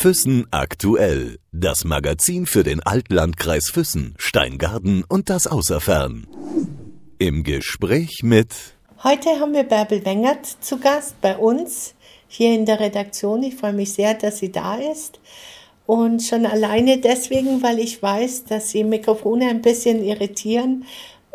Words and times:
Füssen 0.00 0.46
aktuell. 0.50 1.36
Das 1.52 1.84
Magazin 1.84 2.46
für 2.46 2.62
den 2.62 2.82
Altlandkreis 2.82 3.68
Füssen, 3.68 4.14
Steingarten 4.16 5.04
und 5.06 5.28
das 5.28 5.46
Außerfern. 5.46 6.26
Im 7.18 7.42
Gespräch 7.44 8.22
mit 8.22 8.48
Heute 9.04 9.28
haben 9.28 9.52
wir 9.52 9.64
Bärbel 9.64 10.02
Wengert 10.06 10.46
zu 10.46 10.78
Gast 10.78 11.20
bei 11.20 11.36
uns 11.36 11.94
hier 12.28 12.54
in 12.54 12.64
der 12.64 12.80
Redaktion. 12.80 13.42
Ich 13.42 13.56
freue 13.56 13.74
mich 13.74 13.92
sehr, 13.92 14.14
dass 14.14 14.38
sie 14.38 14.50
da 14.50 14.76
ist. 14.76 15.20
Und 15.84 16.22
schon 16.22 16.46
alleine 16.46 16.96
deswegen, 16.96 17.62
weil 17.62 17.78
ich 17.78 18.02
weiß, 18.02 18.44
dass 18.46 18.70
sie 18.70 18.84
Mikrofone 18.84 19.50
ein 19.50 19.60
bisschen 19.60 20.02
irritieren. 20.02 20.86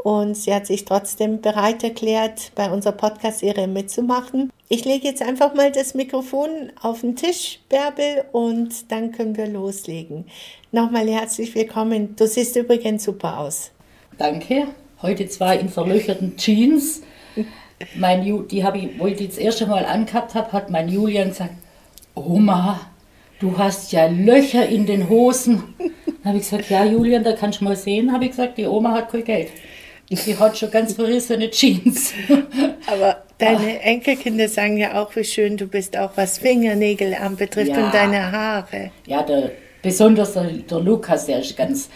Und 0.06 0.38
sie 0.38 0.54
hat 0.54 0.68
sich 0.68 0.86
trotzdem 0.86 1.42
bereit 1.42 1.84
erklärt, 1.84 2.52
bei 2.54 2.70
unserer 2.70 2.94
Podcast-Serie 2.94 3.68
mitzumachen. 3.68 4.52
Ich 4.70 4.86
lege 4.86 5.08
jetzt 5.08 5.24
einfach 5.24 5.56
mal 5.56 5.72
das 5.72 5.96
Mikrofon 5.96 6.72
auf 6.80 7.02
den 7.02 7.16
Tisch, 7.16 7.60
Bärbel, 7.70 8.24
und 8.32 8.92
dann 8.92 9.12
können 9.12 9.36
wir 9.36 9.48
loslegen. 9.48 10.26
Nochmal 10.72 11.10
herzlich 11.10 11.56
willkommen. 11.56 12.16
Du 12.16 12.28
siehst 12.28 12.56
übrigens 12.56 13.04
super 13.04 13.40
aus. 13.40 13.72
Danke. 14.20 14.68
Heute 15.02 15.28
zwar 15.28 15.56
in 15.56 15.70
verlöcherten 15.70 16.38
Jeans. 16.38 17.02
Mein 17.96 18.24
Ju 18.24 18.44
die 18.44 18.64
habe 18.64 18.78
ich, 18.78 19.00
wo 19.00 19.08
ich 19.08 19.18
die 19.18 19.28
das 19.28 19.40
erste 19.40 19.66
Mal 19.66 19.86
angehabt 19.86 20.36
habe, 20.36 20.52
hat 20.52 20.70
mein 20.70 20.88
Julian 20.88 21.30
gesagt, 21.30 21.56
Oma, 22.14 22.80
du 23.40 23.58
hast 23.58 23.92
ja 23.92 24.06
Löcher 24.06 24.68
in 24.68 24.86
den 24.86 25.10
Hosen. 25.10 25.64
Dann 25.80 26.26
habe 26.26 26.38
ich 26.38 26.44
gesagt, 26.44 26.70
ja 26.70 26.86
Julian, 26.86 27.24
da 27.24 27.34
kannst 27.34 27.62
du 27.62 27.64
mal 27.64 27.76
sehen, 27.76 28.12
habe 28.12 28.26
ich 28.26 28.30
gesagt, 28.30 28.60
die 28.60 28.68
Oma 28.68 28.92
hat 28.92 29.10
kein 29.12 29.24
Geld. 29.24 29.50
Die 30.10 30.38
hat 30.38 30.58
schon 30.58 30.70
ganz 30.72 30.94
verrissene 30.94 31.50
Jeans. 31.50 32.14
Aber 32.88 33.24
deine 33.40 33.82
Enkelkinder 33.82 34.48
sagen 34.48 34.78
ja 34.78 35.02
auch, 35.02 35.16
wie 35.16 35.24
schön 35.24 35.58
du 35.58 35.66
bist, 35.68 35.98
auch 35.98 36.12
was 36.16 36.38
Fingernägel 36.38 37.16
anbetrifft 37.16 37.72
Ja. 37.76 37.86
und 37.86 37.94
deine 37.94 38.32
Haare. 38.32 38.92
Ja, 39.08 39.24
der, 39.24 39.52
besonders 39.82 40.34
der, 40.34 40.44
der 40.44 40.80
Lukas, 40.80 41.26
der 41.26 41.40
ist 41.40 41.58
ganz, 41.58 41.90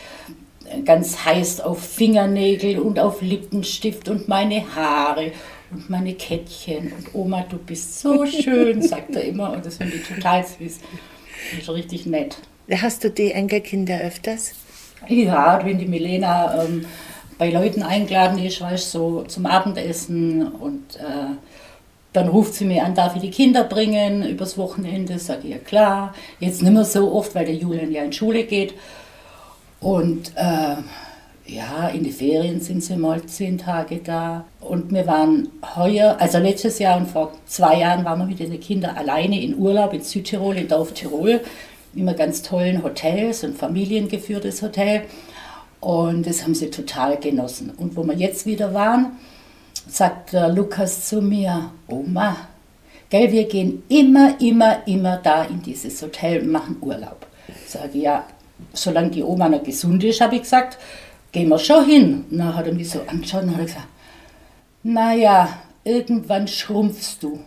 ganz 0.85 1.23
heiß 1.23 1.61
auf 1.61 1.79
Fingernägel 1.83 2.79
und 2.79 2.99
auf 2.99 3.21
Lippenstift 3.21 4.09
und 4.09 4.27
meine 4.27 4.63
Haare 4.75 5.31
und 5.71 5.87
meine 5.89 6.13
Kettchen. 6.15 6.91
Und 6.91 7.13
Oma, 7.13 7.45
du 7.47 7.57
bist 7.59 7.99
so 7.99 8.25
schön, 8.25 8.81
sagt 8.81 9.15
er 9.15 9.23
immer. 9.23 9.51
Und 9.53 9.63
das 9.65 9.77
finde 9.77 9.97
ich 9.97 10.07
total 10.07 10.43
süß. 10.43 10.79
Das 11.51 11.59
ist 11.61 11.69
richtig 11.69 12.05
nett. 12.07 12.37
Hast 12.71 13.03
du 13.03 13.11
die 13.11 13.31
Enkelkinder 13.31 13.99
öfters? 14.01 14.53
Ja, 15.07 15.61
wenn 15.63 15.77
die 15.77 15.85
Milena 15.87 16.63
ähm, 16.63 16.85
bei 17.39 17.49
Leuten 17.49 17.81
eingeladen 17.81 18.37
ist, 18.37 18.61
weißt 18.61 18.91
so 18.91 19.23
zum 19.23 19.47
Abendessen 19.47 20.45
und 20.45 20.97
äh, 20.97 21.35
dann 22.13 22.27
ruft 22.27 22.53
sie 22.53 22.65
mir 22.65 22.83
an, 22.83 22.95
darf 22.95 23.15
ich 23.15 23.21
die 23.21 23.31
Kinder 23.31 23.63
bringen 23.63 24.27
übers 24.27 24.57
Wochenende? 24.57 25.17
Sag 25.19 25.43
ich, 25.43 25.51
ja 25.51 25.57
klar. 25.57 26.13
Jetzt 26.39 26.61
nicht 26.61 26.73
mehr 26.73 26.83
so 26.83 27.13
oft, 27.13 27.33
weil 27.33 27.45
der 27.45 27.55
Julian 27.55 27.91
ja 27.91 28.03
in 28.03 28.13
Schule 28.13 28.43
geht. 28.43 28.73
Und 29.79 30.33
äh, 30.35 30.75
ja, 31.45 31.87
in 31.87 32.03
die 32.03 32.11
Ferien 32.11 32.59
sind 32.59 32.83
sie 32.83 32.97
mal 32.97 33.23
zehn 33.23 33.57
Tage 33.57 33.99
da. 34.03 34.45
Und 34.59 34.91
wir 34.91 35.07
waren 35.07 35.49
heuer, 35.75 36.17
also 36.19 36.39
letztes 36.39 36.79
Jahr 36.79 36.97
und 36.97 37.07
vor 37.07 37.31
zwei 37.45 37.79
Jahren 37.79 38.03
waren 38.03 38.19
wir 38.19 38.25
mit 38.25 38.39
den 38.39 38.59
Kindern 38.59 38.97
alleine 38.97 39.41
in 39.41 39.57
Urlaub 39.57 39.93
in 39.93 40.01
Südtirol, 40.01 40.57
in 40.57 40.67
Dorf 40.67 40.93
Tirol, 40.93 41.41
einem 41.95 42.15
ganz 42.15 42.41
tollen 42.41 42.83
Hotel, 42.83 43.33
so 43.33 43.47
ein 43.47 43.53
familiengeführtes 43.53 44.61
Hotel. 44.61 45.03
Und 45.79 46.25
das 46.25 46.43
haben 46.43 46.55
sie 46.55 46.69
total 46.69 47.17
genossen. 47.17 47.71
Und 47.77 47.95
wo 47.95 48.03
wir 48.03 48.15
jetzt 48.15 48.45
wieder 48.45 48.73
waren, 48.73 49.17
sagt 49.87 50.33
der 50.33 50.49
Lukas 50.49 51.07
zu 51.07 51.21
mir, 51.21 51.71
Oma, 51.87 52.35
gell, 53.09 53.31
wir 53.31 53.47
gehen 53.47 53.83
immer, 53.87 54.39
immer, 54.41 54.85
immer 54.87 55.17
da 55.17 55.43
in 55.43 55.61
dieses 55.61 56.01
Hotel 56.01 56.41
und 56.41 56.51
machen 56.51 56.77
Urlaub. 56.81 57.25
Sage 57.65 57.91
ich, 57.93 58.03
ja, 58.03 58.25
solange 58.73 59.11
die 59.11 59.23
Oma 59.23 59.49
noch 59.49 59.63
gesund 59.63 60.03
ist, 60.03 60.21
habe 60.21 60.35
ich 60.35 60.41
gesagt, 60.41 60.77
gehen 61.31 61.49
wir 61.49 61.59
schon 61.59 61.85
hin. 61.85 62.25
Und 62.29 62.37
dann 62.37 62.55
hat 62.55 62.67
er 62.67 62.73
mich 62.73 62.89
so 62.89 63.01
angeschaut 63.07 63.43
und 63.43 63.55
hat 63.55 63.65
gesagt, 63.65 63.87
naja, 64.83 65.59
irgendwann 65.83 66.47
schrumpfst 66.47 67.17
du. 67.21 67.39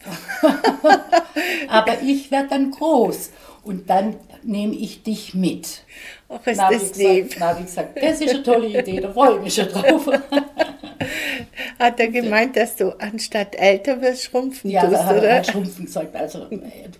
Aber 1.68 2.02
ich 2.02 2.30
werde 2.30 2.48
dann 2.48 2.70
groß 2.70 3.30
und 3.64 3.90
dann 3.90 4.16
nehme 4.42 4.74
ich 4.74 5.02
dich 5.02 5.34
mit. 5.34 5.82
Och, 6.30 6.46
ist 6.46 6.58
Dann 6.60 6.72
das 6.72 6.90
ich, 6.92 6.96
lieb. 6.96 7.24
gesagt- 7.24 7.40
dann 7.40 7.48
habe 7.48 7.60
ich 7.60 7.66
gesagt, 7.66 8.02
das 8.02 8.20
ist 8.20 8.30
eine 8.34 8.42
tolle 8.44 8.66
Idee, 8.68 9.00
da 9.00 9.10
freue 9.12 9.36
ich 9.38 9.42
mich 9.42 9.54
schon 9.54 9.68
drauf. 9.68 10.06
Hat 11.78 11.98
er 11.98 12.08
gemeint, 12.08 12.56
dass 12.56 12.76
du 12.76 12.90
anstatt 13.00 13.54
älter 13.56 14.00
wirst, 14.00 14.24
schrumpfen 14.24 14.70
Ja, 14.70 14.82
tust, 14.82 14.94
er 15.02 15.18
oder? 15.18 15.32
halt 15.32 15.46
schrumpfen 15.46 15.86
gesagt. 15.86 16.14
Also, 16.14 16.46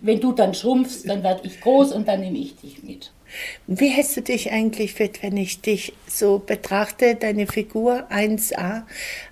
wenn 0.01 0.19
du 0.19 0.31
dann 0.33 0.53
schrumpfst, 0.53 1.03
dann 1.07 1.23
werde 1.23 1.41
ich 1.47 1.61
groß 1.61 1.93
und 1.93 2.07
dann 2.07 2.19
nehme 2.19 2.37
ich 2.39 2.55
dich 2.57 2.83
mit. 2.83 3.11
Wie 3.67 3.87
hältst 3.87 4.17
du 4.17 4.21
dich 4.21 4.51
eigentlich 4.51 4.93
fit, 4.93 5.23
wenn 5.23 5.37
ich 5.37 5.61
dich 5.61 5.93
so 6.07 6.39
betrachte, 6.39 7.15
deine 7.15 7.47
Figur 7.47 8.03
1a? 8.11 8.83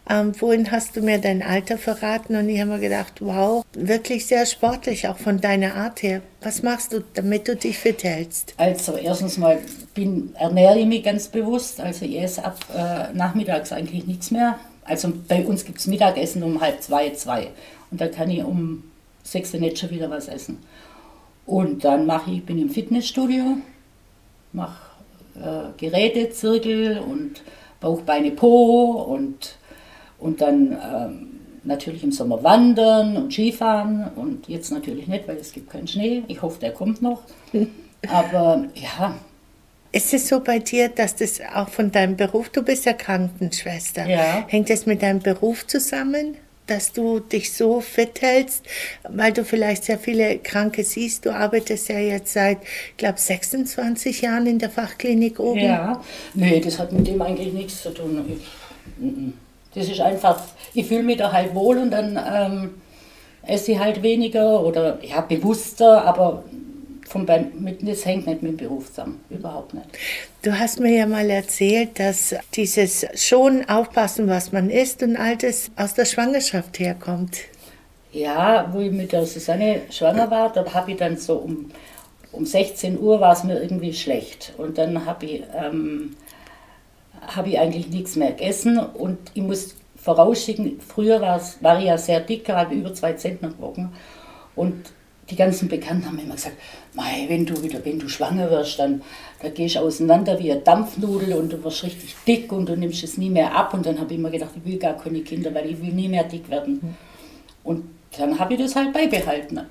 Ähm, 0.10 0.34
wohin 0.40 0.72
hast 0.72 0.96
du 0.96 1.02
mir 1.02 1.20
dein 1.20 1.44
Alter 1.44 1.78
verraten? 1.78 2.36
Und 2.36 2.50
ich 2.50 2.60
habe 2.60 2.72
mir 2.72 2.80
gedacht, 2.80 3.16
wow, 3.20 3.64
wirklich 3.74 4.26
sehr 4.26 4.46
sportlich, 4.46 5.08
auch 5.08 5.18
von 5.18 5.42
deiner 5.42 5.76
Art 5.76 6.02
her. 6.02 6.22
Was 6.42 6.64
machst 6.64 6.94
du, 6.94 7.04
damit 7.14 7.48
du 7.48 7.56
dich 7.56 7.78
fit 7.78 8.04
hältst? 8.04 8.54
Also, 8.58 8.96
erstens 8.96 9.38
mal 9.38 9.60
bin, 9.94 10.34
ernähre 10.36 10.80
ich 10.80 10.86
mich 10.86 11.04
ganz 11.04 11.28
bewusst. 11.28 11.80
Also, 11.80 12.06
ich 12.06 12.20
esse 12.20 12.44
ab 12.44 12.58
äh, 12.76 13.14
nachmittags 13.16 13.72
eigentlich 13.72 14.08
nichts 14.08 14.32
mehr. 14.32 14.60
Also, 14.84 15.12
bei 15.28 15.46
uns 15.46 15.66
gibt 15.66 15.80
es 15.80 15.88
Mittagessen 15.88 16.44
um 16.44 16.62
halb 16.62 16.82
zwei, 16.82 17.12
zwei. 17.12 17.50
Und 17.92 18.02
da 18.02 18.08
kann 18.08 18.30
ich 18.30 18.44
um 18.44 18.84
sechs 19.24 19.54
nicht 19.54 19.80
schon 19.80 19.92
wieder 19.92 20.10
was 20.10 20.28
essen. 20.28 20.60
Und 21.46 21.84
dann 21.84 22.06
mache 22.06 22.32
ich, 22.32 22.46
bin 22.46 22.60
im 22.60 22.70
Fitnessstudio, 22.70 23.58
mache 24.54 24.78
äh, 25.36 25.78
Geräte, 25.78 26.30
Zirkel 26.32 27.00
und 27.00 27.42
Bauch, 27.80 28.02
Beine, 28.02 28.32
Po 28.32 28.92
und, 29.04 29.56
und 30.20 30.42
dann 30.42 30.72
ähm, 30.74 31.28
natürlich 31.64 32.04
im 32.04 32.12
Sommer 32.12 32.44
wandern 32.44 33.16
und 33.18 33.32
Skifahren 33.34 34.10
und 34.16 34.48
jetzt 34.48 34.72
natürlich 34.72 35.08
nicht, 35.08 35.28
weil 35.28 35.38
es 35.38 35.52
gibt 35.52 35.70
keinen 35.70 35.88
Schnee. 35.88 36.24
Ich 36.28 36.42
hoffe, 36.42 36.60
der 36.60 36.72
kommt 36.74 37.02
noch. 37.02 37.22
Aber 38.08 38.66
ja, 38.76 39.16
Ist 39.92 40.14
es 40.14 40.28
so 40.30 40.40
bei 40.40 40.60
dir, 40.60 40.88
dass 40.90 41.16
das 41.16 41.40
auch 41.54 41.68
von 41.70 41.92
deinem 41.92 42.16
Beruf, 42.16 42.50
du 42.50 42.62
bist 42.64 42.86
ja 42.86 42.94
Krankenschwester, 42.94 44.08
Ja. 44.08 44.46
hängt 44.48 44.70
das 44.70 44.86
mit 44.86 45.02
deinem 45.02 45.20
Beruf 45.20 45.68
zusammen, 45.68 46.38
dass 46.70 46.94
du 46.94 47.20
dich 47.20 47.54
so 47.54 47.82
fit 47.82 48.22
hältst, 48.22 48.66
weil 49.08 49.34
du 49.34 49.44
vielleicht 49.44 49.86
sehr 49.86 49.98
viele 49.98 50.40
Kranke 50.40 50.84
siehst? 50.84 51.26
Du 51.26 51.32
arbeitest 51.32 51.90
ja 51.90 52.00
jetzt 52.00 52.34
seit, 52.34 52.60
glaube, 52.98 53.20
26 53.20 54.22
Jahren 54.22 54.46
in 54.48 54.60
der 54.60 54.70
Fachklinik 54.70 55.40
oben. 55.40 55.60
ja, 55.60 56.02
nee, 56.34 56.60
das 56.60 56.80
hat 56.80 56.92
mit 56.92 57.08
dem 57.08 57.22
eigentlich 57.22 57.54
nichts 57.54 57.82
zu 57.82 57.90
tun. 57.92 58.24
Ich, 58.28 59.76
das 59.76 59.90
ist 59.90 60.02
einfach, 60.02 60.42
ich 60.74 60.88
fühle 60.88 61.04
mich 61.04 61.18
da 61.18 61.32
halt 61.32 61.54
wohl 61.54 61.78
und 61.78 61.92
dann 61.92 62.20
ähm, 62.34 62.70
esse 63.44 63.74
ich 63.74 63.80
halt 63.80 64.02
weniger 64.04 64.64
oder 64.64 65.00
ja, 65.04 65.22
bewusster, 65.22 66.06
aber 66.06 66.44
vom, 67.10 67.26
beim, 67.26 67.52
mit, 67.60 67.88
das 67.88 68.06
hängt 68.06 68.28
nicht 68.28 68.44
mit 68.44 68.52
dem 68.52 68.58
Beruf 68.58 68.90
zusammen, 68.90 69.20
überhaupt 69.32 69.74
nicht. 69.74 69.88
Du 70.44 70.58
hast 70.58 70.80
mir 70.80 70.96
ja 70.96 71.08
mal 71.08 71.28
erzählt, 71.30 72.00
dass 72.00 72.36
dieses 72.54 73.06
schon 73.16 73.68
aufpassen, 73.68 74.28
was 74.28 74.52
man 74.52 74.70
isst 74.70 75.02
und 75.02 75.18
all 75.18 75.36
das 75.36 75.72
aus 75.76 75.96
der 75.96 76.06
Schwangerschaft 76.06 76.80
herkommt. 76.80 77.40
Ja, 78.12 78.70
wo 78.72 78.80
ich 78.80 78.92
mit 78.92 79.12
der 79.12 79.26
Susanne 79.26 79.82
schwanger 79.90 80.30
war, 80.30 80.54
da 80.54 80.72
habe 80.72 80.92
ich 80.92 80.98
dann 80.98 81.18
so 81.18 81.38
um, 81.38 81.72
um 82.32 82.46
16 82.46 83.00
Uhr 83.00 83.20
war 83.20 83.34
es 83.34 83.44
mir 83.44 83.60
irgendwie 83.60 83.94
schlecht. 83.94 84.54
Und 84.58 84.78
dann 84.78 85.06
habe 85.06 85.26
ich, 85.26 85.44
ähm, 85.56 86.16
hab 87.26 87.48
ich 87.48 87.58
eigentlich 87.58 87.90
nichts 87.90 88.16
mehr 88.16 88.32
gegessen. 88.32 88.78
Und 88.78 89.18
ich 89.34 89.42
muss 89.42 89.76
vorausschicken, 89.96 90.80
früher 90.80 91.22
war 91.22 91.80
ich 91.80 91.86
ja 91.86 91.98
sehr 91.98 92.20
dick, 92.20 92.48
habe 92.50 92.76
über 92.76 92.94
zwei 92.94 93.14
Zentner 93.14 93.50
gewogen. 93.50 93.94
Und 94.56 94.92
die 95.30 95.36
ganzen 95.36 95.68
Bekannten 95.68 96.06
haben 96.06 96.20
immer 96.20 96.36
gesagt, 96.36 96.58
Mei, 96.94 97.26
wenn 97.28 97.46
du 97.46 97.62
wieder, 97.64 97.84
wenn 97.86 98.00
du 98.00 98.10
schwanger 98.10 98.50
wirst, 98.50 98.80
dann 98.80 99.02
da 99.42 99.50
gehst 99.50 99.76
du 99.76 99.80
auseinander 99.80 100.38
wie 100.40 100.52
eine 100.52 100.62
Dampfnudel 100.62 101.34
und 101.34 101.54
du 101.54 101.64
wirst 101.64 101.84
richtig 101.84 102.16
dick 102.28 102.52
und 102.52 102.68
du 102.68 102.76
nimmst 102.76 103.04
es 103.04 103.18
nie 103.18 103.30
mehr 103.30 103.56
ab. 103.56 103.74
Und 103.74 103.86
dann 103.86 104.00
habe 104.00 104.14
ich 104.14 104.20
immer 104.20 104.30
gedacht, 104.30 104.52
ich 104.56 104.70
will 104.70 104.78
gar 104.78 104.98
keine 104.98 105.22
Kinder, 105.22 105.54
weil 105.54 105.70
ich 105.70 105.82
will 105.82 105.94
nie 105.94 106.10
mehr 106.10 106.24
dick 106.24 106.50
werden. 106.50 106.98
Und 107.64 107.84
dann 108.18 108.38
habe 108.40 108.54
ich 108.54 108.60
das 108.60 108.76
halt 108.76 108.92
beibehalten. 108.92 109.62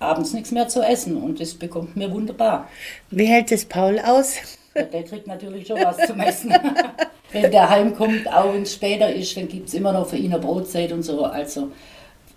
Abends 0.00 0.32
nichts 0.32 0.50
mehr 0.50 0.66
zu 0.66 0.82
essen 0.82 1.16
und 1.16 1.40
das 1.40 1.54
bekommt 1.54 1.96
mir 1.96 2.10
wunderbar. 2.10 2.68
Wie 3.10 3.26
hält 3.26 3.52
es 3.52 3.64
Paul 3.64 4.00
aus? 4.00 4.34
Ja, 4.74 4.82
der 4.82 5.04
kriegt 5.04 5.28
natürlich 5.28 5.68
schon 5.68 5.78
was 5.84 5.98
zum 6.08 6.18
Essen. 6.18 6.52
wenn 7.32 7.50
der 7.50 7.68
heimkommt, 7.70 8.26
auch 8.32 8.52
wenn 8.52 8.62
es 8.62 8.74
später 8.74 9.12
ist, 9.12 9.36
dann 9.36 9.46
gibt 9.46 9.68
es 9.68 9.74
immer 9.74 9.92
noch 9.92 10.08
für 10.08 10.16
ihn 10.16 10.32
eine 10.32 10.42
Brotzeit 10.42 10.90
und 10.92 11.02
so. 11.02 11.24
Also 11.24 11.70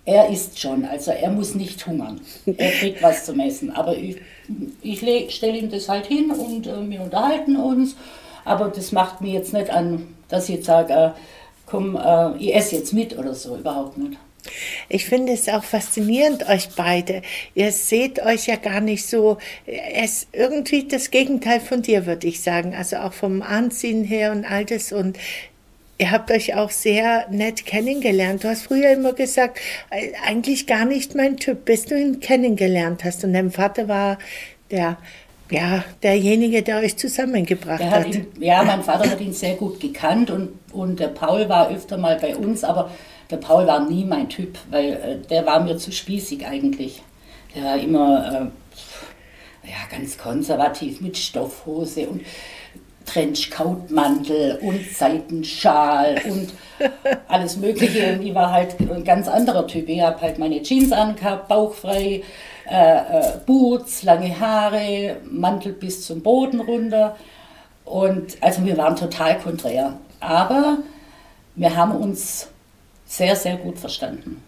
er 0.06 0.28
isst 0.30 0.58
schon, 0.58 0.84
also 0.84 1.10
er 1.10 1.30
muss 1.30 1.54
nicht 1.54 1.84
hungern. 1.86 2.20
Er 2.46 2.70
kriegt 2.70 3.02
was 3.02 3.26
zum 3.26 3.40
Essen. 3.40 3.70
Aber 3.70 3.96
ich, 3.96 4.16
ich 4.80 5.00
stelle 5.34 5.58
ihm 5.58 5.68
das 5.68 5.88
halt 5.88 6.06
hin 6.06 6.30
und 6.30 6.66
äh, 6.66 6.88
wir 6.88 7.02
unterhalten 7.02 7.56
uns. 7.56 7.96
Aber 8.44 8.68
das 8.68 8.92
macht 8.92 9.20
mir 9.20 9.32
jetzt 9.32 9.52
nicht 9.52 9.68
an, 9.68 10.06
dass 10.28 10.48
ich 10.48 10.56
jetzt 10.56 10.66
sage, 10.66 10.92
äh, 10.92 11.10
komm, 11.66 11.96
äh, 11.96 12.36
ich 12.38 12.54
esse 12.54 12.76
jetzt 12.76 12.92
mit 12.92 13.18
oder 13.18 13.34
so, 13.34 13.56
überhaupt 13.56 13.98
nicht. 13.98 14.16
Ich 14.88 15.06
finde 15.06 15.32
es 15.32 15.48
auch 15.48 15.64
faszinierend, 15.64 16.48
euch 16.48 16.68
beide. 16.76 17.22
Ihr 17.56 17.72
seht 17.72 18.24
euch 18.24 18.46
ja 18.46 18.54
gar 18.54 18.80
nicht 18.80 19.04
so, 19.04 19.38
es 19.66 20.22
ist 20.22 20.28
irgendwie 20.32 20.86
das 20.86 21.10
Gegenteil 21.10 21.58
von 21.58 21.82
dir, 21.82 22.06
würde 22.06 22.28
ich 22.28 22.40
sagen. 22.40 22.72
Also 22.76 22.98
auch 22.98 23.12
vom 23.12 23.42
Anziehen 23.42 24.04
her 24.04 24.30
und 24.30 24.44
all 24.44 24.64
das. 24.64 24.92
Und 24.92 25.18
ihr 25.98 26.10
habt 26.10 26.30
euch 26.30 26.54
auch 26.54 26.70
sehr 26.70 27.26
nett 27.30 27.64
kennengelernt. 27.64 28.44
Du 28.44 28.48
hast 28.48 28.62
früher 28.62 28.92
immer 28.92 29.12
gesagt, 29.12 29.58
äh, 29.90 30.12
eigentlich 30.26 30.66
gar 30.66 30.84
nicht 30.84 31.14
mein 31.14 31.36
Typ, 31.36 31.64
bis 31.64 31.86
du 31.86 31.98
ihn 31.98 32.20
kennengelernt 32.20 33.04
hast. 33.04 33.24
Und 33.24 33.32
dein 33.32 33.50
Vater 33.50 33.88
war 33.88 34.18
der 34.70 34.98
ja, 35.50 35.84
derjenige, 36.02 36.62
der 36.62 36.78
euch 36.78 36.96
zusammengebracht 36.96 37.80
der 37.80 37.90
hat. 37.90 38.06
hat 38.06 38.14
ihn, 38.14 38.26
ja, 38.40 38.64
mein 38.64 38.82
Vater 38.82 39.08
hat 39.08 39.20
ihn 39.20 39.32
sehr 39.32 39.54
gut 39.54 39.78
gekannt 39.78 40.30
und, 40.30 40.50
und 40.72 40.98
der 40.98 41.08
Paul 41.08 41.48
war 41.48 41.70
öfter 41.70 41.96
mal 41.96 42.18
bei 42.20 42.36
uns, 42.36 42.64
aber 42.64 42.90
der 43.30 43.36
Paul 43.36 43.66
war 43.66 43.88
nie 43.88 44.04
mein 44.04 44.28
Typ, 44.28 44.58
weil 44.70 44.92
äh, 44.92 45.26
der 45.28 45.46
war 45.46 45.60
mir 45.62 45.76
zu 45.76 45.92
spießig 45.92 46.46
eigentlich. 46.46 47.02
Der 47.54 47.62
war 47.62 47.78
immer 47.78 48.50
äh, 49.64 49.68
ja, 49.68 49.76
ganz 49.90 50.18
konservativ 50.18 51.00
mit 51.00 51.16
Stoffhose 51.16 52.08
und 52.08 52.22
Trenchcoatmantel 53.06 54.58
und 54.62 54.84
Seitenschal 54.90 56.20
und 56.28 56.52
alles 57.28 57.56
Mögliche. 57.56 58.12
Und 58.12 58.22
ich 58.22 58.34
war 58.34 58.52
halt 58.52 58.78
ein 58.80 59.04
ganz 59.04 59.28
anderer 59.28 59.66
Typ. 59.66 59.88
Ich 59.88 60.00
habe 60.00 60.20
halt 60.20 60.38
meine 60.38 60.62
Jeans 60.62 60.92
angehabt, 60.92 61.48
bauchfrei, 61.48 62.22
äh, 62.68 62.96
äh, 62.96 63.32
Boots, 63.46 64.02
lange 64.02 64.38
Haare, 64.38 65.16
Mantel 65.30 65.72
bis 65.72 66.04
zum 66.06 66.20
Boden 66.20 66.60
runter. 66.60 67.16
Und 67.84 68.36
also 68.40 68.64
wir 68.64 68.76
waren 68.76 68.96
total 68.96 69.38
konträr. 69.38 69.94
Aber 70.20 70.78
wir 71.54 71.76
haben 71.76 71.92
uns 71.92 72.48
sehr, 73.06 73.36
sehr 73.36 73.56
gut 73.56 73.78
verstanden. 73.78 74.42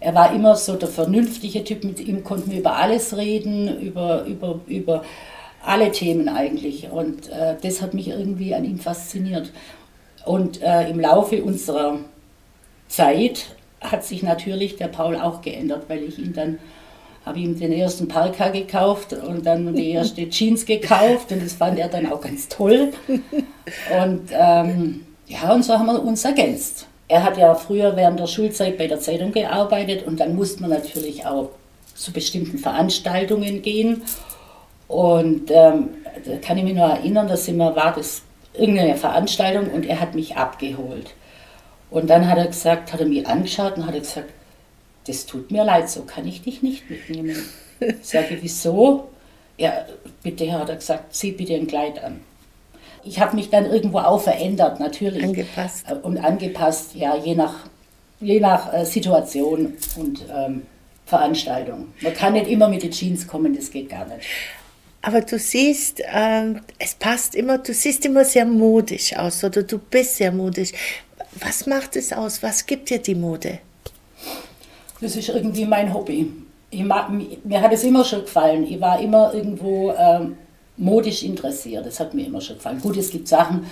Er 0.00 0.14
war 0.14 0.32
immer 0.32 0.54
so 0.54 0.76
der 0.76 0.88
vernünftige 0.88 1.64
Typ, 1.64 1.82
mit 1.82 1.98
ihm 1.98 2.22
konnten 2.22 2.52
wir 2.52 2.60
über 2.60 2.76
alles 2.76 3.16
reden, 3.16 3.80
über, 3.80 4.22
über, 4.24 4.60
über 4.68 5.02
alle 5.64 5.90
Themen 5.92 6.28
eigentlich. 6.28 6.90
Und 6.90 7.28
äh, 7.28 7.56
das 7.62 7.82
hat 7.82 7.94
mich 7.94 8.08
irgendwie 8.08 8.54
an 8.54 8.64
ihm 8.64 8.78
fasziniert. 8.78 9.50
Und 10.24 10.62
äh, 10.62 10.88
im 10.88 11.00
Laufe 11.00 11.42
unserer 11.42 11.98
Zeit 12.88 13.46
hat 13.80 14.04
sich 14.04 14.22
natürlich 14.22 14.76
der 14.76 14.88
Paul 14.88 15.16
auch 15.16 15.40
geändert, 15.40 15.84
weil 15.88 16.02
ich 16.02 16.18
ihn 16.18 16.32
dann 16.32 16.58
habe 17.28 17.40
ihm 17.40 17.58
den 17.58 17.72
ersten 17.72 18.08
Parka 18.08 18.48
gekauft 18.48 19.12
und 19.12 19.44
dann 19.44 19.74
die 19.74 19.90
erste 19.90 20.28
Jeans 20.30 20.64
gekauft 20.64 21.30
und 21.30 21.44
das 21.44 21.52
fand 21.52 21.78
er 21.78 21.88
dann 21.88 22.10
auch 22.10 22.22
ganz 22.22 22.48
toll. 22.48 22.92
Und 23.06 24.30
ähm, 24.32 25.06
ja, 25.26 25.52
und 25.52 25.62
so 25.62 25.74
haben 25.74 25.86
wir 25.86 26.02
uns 26.02 26.24
ergänzt. 26.24 26.86
Er 27.06 27.22
hat 27.22 27.36
ja 27.36 27.54
früher 27.54 27.96
während 27.96 28.18
der 28.18 28.26
Schulzeit 28.26 28.78
bei 28.78 28.86
der 28.86 29.00
Zeitung 29.00 29.32
gearbeitet 29.32 30.06
und 30.06 30.20
dann 30.20 30.36
musste 30.36 30.62
man 30.62 30.70
natürlich 30.70 31.26
auch 31.26 31.50
zu 31.94 32.12
bestimmten 32.12 32.58
Veranstaltungen 32.58 33.60
gehen. 33.60 34.02
Und 34.88 35.50
ähm, 35.50 35.88
da 36.24 36.36
kann 36.38 36.58
ich 36.58 36.64
mich 36.64 36.74
nur 36.74 36.86
erinnern, 36.86 37.28
dass 37.28 37.46
immer 37.46 37.76
war 37.76 37.94
das 37.94 38.22
irgendeine 38.54 38.96
Veranstaltung 38.96 39.70
und 39.70 39.86
er 39.86 40.00
hat 40.00 40.14
mich 40.14 40.36
abgeholt. 40.36 41.14
Und 41.90 42.08
dann 42.10 42.28
hat 42.28 42.38
er 42.38 42.46
gesagt, 42.46 42.92
hat 42.92 43.00
er 43.00 43.06
mich 43.06 43.26
angeschaut 43.26 43.76
und 43.76 43.86
hat 43.86 43.94
gesagt, 43.94 44.30
das 45.06 45.26
tut 45.26 45.50
mir 45.50 45.64
leid, 45.64 45.88
so 45.88 46.02
kann 46.02 46.26
ich 46.26 46.42
dich 46.42 46.62
nicht 46.62 46.88
mitnehmen. 46.90 47.36
Ich 47.80 48.08
sage, 48.08 48.36
wieso? 48.40 49.08
Ja, 49.56 49.84
bitte, 50.24 50.50
hat 50.50 50.68
er 50.68 50.74
gesagt, 50.74 51.14
zieh 51.14 51.30
bitte 51.30 51.54
ein 51.54 51.68
Kleid 51.68 52.02
an 52.02 52.18
ich 53.08 53.20
habe 53.20 53.36
mich 53.36 53.50
dann 53.50 53.66
irgendwo 53.66 53.98
auch 53.98 54.20
verändert, 54.20 54.80
natürlich. 54.80 55.24
Angepasst. 55.24 55.86
Äh, 55.88 55.94
und 55.94 56.18
angepasst, 56.18 56.94
ja, 56.94 57.16
je 57.16 57.34
nach, 57.34 57.54
je 58.20 58.40
nach 58.40 58.72
äh, 58.72 58.84
Situation 58.84 59.74
und 59.96 60.24
ähm, 60.34 60.62
Veranstaltung. 61.06 61.88
Man 62.02 62.14
kann 62.14 62.34
nicht 62.34 62.48
immer 62.48 62.68
mit 62.68 62.82
den 62.82 62.90
Jeans 62.90 63.26
kommen, 63.26 63.54
das 63.56 63.70
geht 63.70 63.88
gar 63.88 64.06
nicht. 64.06 64.26
Aber 65.02 65.20
du 65.20 65.38
siehst, 65.38 66.00
äh, 66.00 66.54
es 66.78 66.94
passt 66.94 67.34
immer, 67.34 67.58
du 67.58 67.72
siehst 67.72 68.04
immer 68.04 68.24
sehr 68.24 68.44
modisch 68.44 69.16
aus 69.16 69.44
oder 69.44 69.62
du 69.62 69.78
bist 69.78 70.16
sehr 70.16 70.32
modisch. 70.32 70.72
Was 71.40 71.66
macht 71.66 71.96
es 71.96 72.12
aus? 72.12 72.42
Was 72.42 72.66
gibt 72.66 72.90
dir 72.90 72.98
die 72.98 73.14
Mode? 73.14 73.58
Das 75.00 75.14
ist 75.14 75.28
irgendwie 75.28 75.64
mein 75.64 75.94
Hobby. 75.94 76.32
Mag, 76.72 77.10
mir 77.44 77.60
hat 77.62 77.72
es 77.72 77.84
immer 77.84 78.04
schon 78.04 78.22
gefallen. 78.22 78.64
Ich 78.64 78.80
war 78.80 79.00
immer 79.00 79.32
irgendwo 79.32 79.92
ähm, 79.92 80.36
modisch 80.76 81.22
interessiert. 81.22 81.86
Das 81.86 82.00
hat 82.00 82.14
mir 82.14 82.26
immer 82.26 82.40
schon 82.40 82.56
gefallen. 82.56 82.80
Gut, 82.80 82.96
es 82.96 83.10
gibt 83.10 83.28
Sachen, 83.28 83.66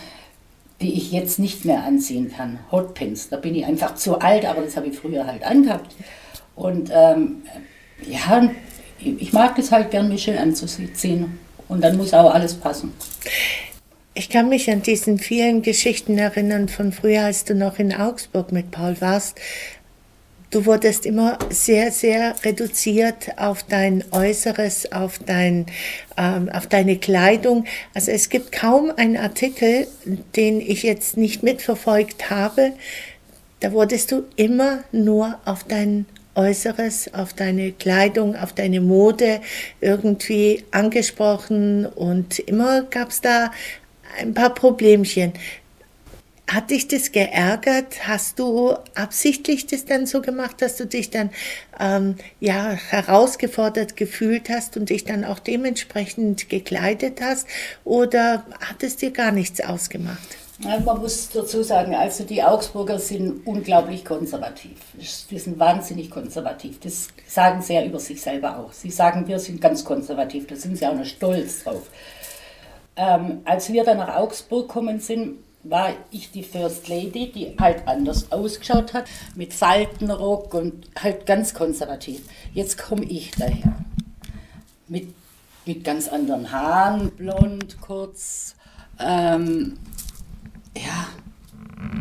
die 0.80 0.92
ich 0.92 1.10
jetzt 1.10 1.38
nicht 1.38 1.64
mehr 1.64 1.82
anziehen 1.82 2.30
kann. 2.30 2.60
Hotpins, 2.70 3.28
da 3.28 3.36
bin 3.36 3.54
ich 3.54 3.64
einfach 3.64 3.96
zu 3.96 4.18
alt, 4.20 4.44
aber 4.44 4.62
das 4.62 4.76
habe 4.76 4.88
ich 4.88 4.96
früher 4.96 5.26
halt 5.26 5.42
angehabt. 5.42 5.94
Und 6.54 6.90
ähm, 6.92 7.42
ja, 8.06 8.48
ich 8.98 9.32
mag 9.32 9.56
das 9.56 9.72
halt 9.72 9.90
gern, 9.90 10.08
mich 10.08 10.22
schön 10.22 10.38
anzuziehen. 10.38 11.38
Und 11.68 11.82
dann 11.82 11.96
muss 11.96 12.14
auch 12.14 12.32
alles 12.32 12.54
passen. 12.54 12.92
Ich 14.14 14.30
kann 14.30 14.48
mich 14.48 14.70
an 14.70 14.82
diesen 14.82 15.18
vielen 15.18 15.62
Geschichten 15.62 16.16
erinnern 16.16 16.68
von 16.68 16.92
früher, 16.92 17.24
als 17.24 17.44
du 17.44 17.54
noch 17.54 17.78
in 17.78 17.94
Augsburg 17.94 18.50
mit 18.50 18.70
Paul 18.70 18.96
warst, 19.00 19.38
du 20.50 20.64
wurdest 20.64 21.04
immer 21.04 21.38
sehr, 21.50 21.92
sehr 21.92 22.34
reduziert 22.44 23.36
auf 23.36 23.62
dein 23.62 24.04
Äußeres, 24.12 24.90
auf, 24.92 25.18
dein, 25.18 25.66
ähm, 26.16 26.48
auf 26.48 26.66
deine 26.66 26.96
Kleidung. 26.96 27.66
Also 27.92 28.10
es 28.10 28.30
gibt 28.30 28.52
kaum 28.52 28.90
einen 28.96 29.16
Artikel, 29.16 29.86
den 30.34 30.60
ich 30.60 30.82
jetzt 30.82 31.16
nicht 31.16 31.42
mitverfolgt 31.42 32.30
habe. 32.30 32.72
Da 33.60 33.72
wurdest 33.72 34.12
du 34.12 34.24
immer 34.36 34.84
nur 34.92 35.38
auf 35.44 35.64
dein 35.64 36.06
Äußeres, 36.36 37.12
auf 37.14 37.32
deine 37.32 37.72
Kleidung, 37.72 38.36
auf 38.36 38.52
deine 38.52 38.80
Mode 38.80 39.40
irgendwie 39.80 40.64
angesprochen 40.70 41.86
und 41.86 42.38
immer 42.38 42.82
gab 42.82 43.10
es 43.10 43.20
da 43.20 43.50
ein 44.20 44.34
paar 44.34 44.54
Problemchen. 44.54 45.32
Hat 46.48 46.70
dich 46.70 46.86
das 46.86 47.10
geärgert? 47.10 48.06
Hast 48.06 48.38
du 48.38 48.76
absichtlich 48.94 49.66
das 49.66 49.84
dann 49.84 50.06
so 50.06 50.22
gemacht, 50.22 50.62
dass 50.62 50.76
du 50.76 50.86
dich 50.86 51.10
dann 51.10 51.30
ähm, 51.80 52.16
ja, 52.38 52.70
herausgefordert 52.70 53.96
gefühlt 53.96 54.48
hast 54.48 54.76
und 54.76 54.90
dich 54.90 55.04
dann 55.04 55.24
auch 55.24 55.40
dementsprechend 55.40 56.48
gekleidet 56.48 57.20
hast? 57.20 57.48
Oder 57.84 58.46
hat 58.60 58.84
es 58.84 58.96
dir 58.96 59.10
gar 59.10 59.32
nichts 59.32 59.60
ausgemacht? 59.60 60.45
Man 60.58 60.82
muss 60.84 61.28
dazu 61.28 61.62
sagen, 61.62 61.94
also 61.94 62.24
die 62.24 62.42
Augsburger 62.42 62.98
sind 62.98 63.46
unglaublich 63.46 64.04
konservativ. 64.04 64.78
Die 65.30 65.38
sind 65.38 65.58
wahnsinnig 65.58 66.10
konservativ. 66.10 66.80
Das 66.80 67.08
sagen 67.26 67.60
sie 67.60 67.74
ja 67.74 67.84
über 67.84 67.98
sich 67.98 68.22
selber 68.22 68.58
auch. 68.58 68.72
Sie 68.72 68.90
sagen, 68.90 69.28
wir 69.28 69.38
sind 69.38 69.60
ganz 69.60 69.84
konservativ. 69.84 70.46
Da 70.46 70.56
sind 70.56 70.78
sie 70.78 70.86
auch 70.86 70.94
noch 70.94 71.04
stolz 71.04 71.64
drauf. 71.64 71.82
Ähm, 72.96 73.42
als 73.44 73.70
wir 73.70 73.84
dann 73.84 73.98
nach 73.98 74.16
Augsburg 74.16 74.68
gekommen 74.68 74.98
sind, 75.00 75.40
war 75.62 75.90
ich 76.10 76.30
die 76.30 76.42
First 76.42 76.88
Lady, 76.88 77.30
die 77.32 77.54
halt 77.60 77.86
anders 77.86 78.32
ausgeschaut 78.32 78.94
hat, 78.94 79.04
mit 79.34 79.52
Faltenrock 79.52 80.54
und 80.54 80.86
halt 80.98 81.26
ganz 81.26 81.52
konservativ. 81.52 82.22
Jetzt 82.54 82.78
komme 82.78 83.04
ich 83.04 83.32
daher. 83.32 83.76
Mit, 84.88 85.12
mit 85.66 85.84
ganz 85.84 86.08
anderen 86.08 86.50
Haaren, 86.50 87.10
blond, 87.10 87.78
kurz, 87.80 88.54
ähm, 88.98 89.76
ja, 90.76 91.08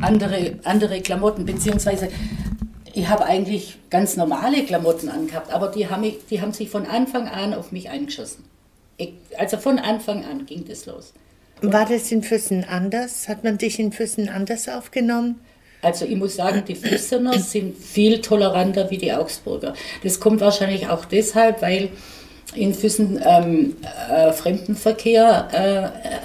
andere, 0.01 0.59
andere 0.63 1.01
Klamotten, 1.01 1.45
beziehungsweise 1.45 2.09
ich 2.93 3.09
habe 3.09 3.25
eigentlich 3.25 3.77
ganz 3.89 4.15
normale 4.15 4.63
Klamotten 4.63 5.09
angehabt, 5.09 5.51
aber 5.51 5.67
die 5.67 5.89
haben, 5.89 6.01
mich, 6.01 6.17
die 6.29 6.41
haben 6.41 6.53
sich 6.53 6.69
von 6.69 6.85
Anfang 6.85 7.27
an 7.27 7.53
auf 7.53 7.71
mich 7.71 7.89
eingeschossen. 7.89 8.45
Ich, 8.97 9.13
also 9.37 9.57
von 9.57 9.79
Anfang 9.79 10.23
an 10.23 10.45
ging 10.45 10.65
das 10.65 10.85
los. 10.85 11.13
War 11.61 11.85
das 11.85 12.11
in 12.11 12.23
Füssen 12.23 12.63
anders? 12.63 13.27
Hat 13.27 13.43
man 13.43 13.57
dich 13.57 13.79
in 13.79 13.91
Füssen 13.91 14.29
anders 14.29 14.69
aufgenommen? 14.69 15.39
Also 15.81 16.05
ich 16.05 16.15
muss 16.15 16.35
sagen, 16.35 16.63
die 16.67 16.75
Füssener 16.75 17.33
sind 17.39 17.77
viel 17.77 18.21
toleranter 18.21 18.89
wie 18.89 18.97
die 18.97 19.11
Augsburger. 19.13 19.73
Das 20.03 20.19
kommt 20.19 20.41
wahrscheinlich 20.41 20.87
auch 20.87 21.05
deshalb, 21.05 21.61
weil 21.61 21.89
in 22.55 22.73
Füssen 22.73 23.21
ähm, 23.25 23.75
äh, 24.09 24.31
Fremdenverkehr, 24.31 25.49
äh, 25.53 26.07
äh 26.07 26.19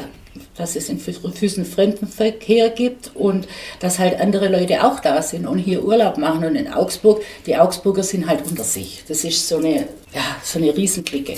dass 0.57 0.77
es 0.77 0.89
in 0.89 0.99
Füssen 0.99 1.65
Fremdenverkehr 1.65 2.71
gibt 2.71 3.13
und 3.15 3.49
dass 3.79 3.99
halt 3.99 4.21
andere 4.21 4.49
Leute 4.49 4.85
auch 4.85 5.01
da 5.01 5.23
sind 5.23 5.47
und 5.47 5.59
hier 5.59 5.85
Urlaub 5.85 6.19
machen. 6.19 6.45
Und 6.45 6.57
in 6.57 6.73
Augsburg, 6.73 7.23
die 7.47 7.57
Augsburger 7.57 8.03
sind 8.03 8.27
halt 8.27 8.45
unter 8.47 8.65
sich. 8.65 9.05
Das 9.09 9.25
ist 9.25 9.49
so 9.49 9.59
eine, 9.59 9.89
ja, 10.13 10.37
so 10.43 10.59
eine 10.59 10.77
Riesenklicke. 10.77 11.37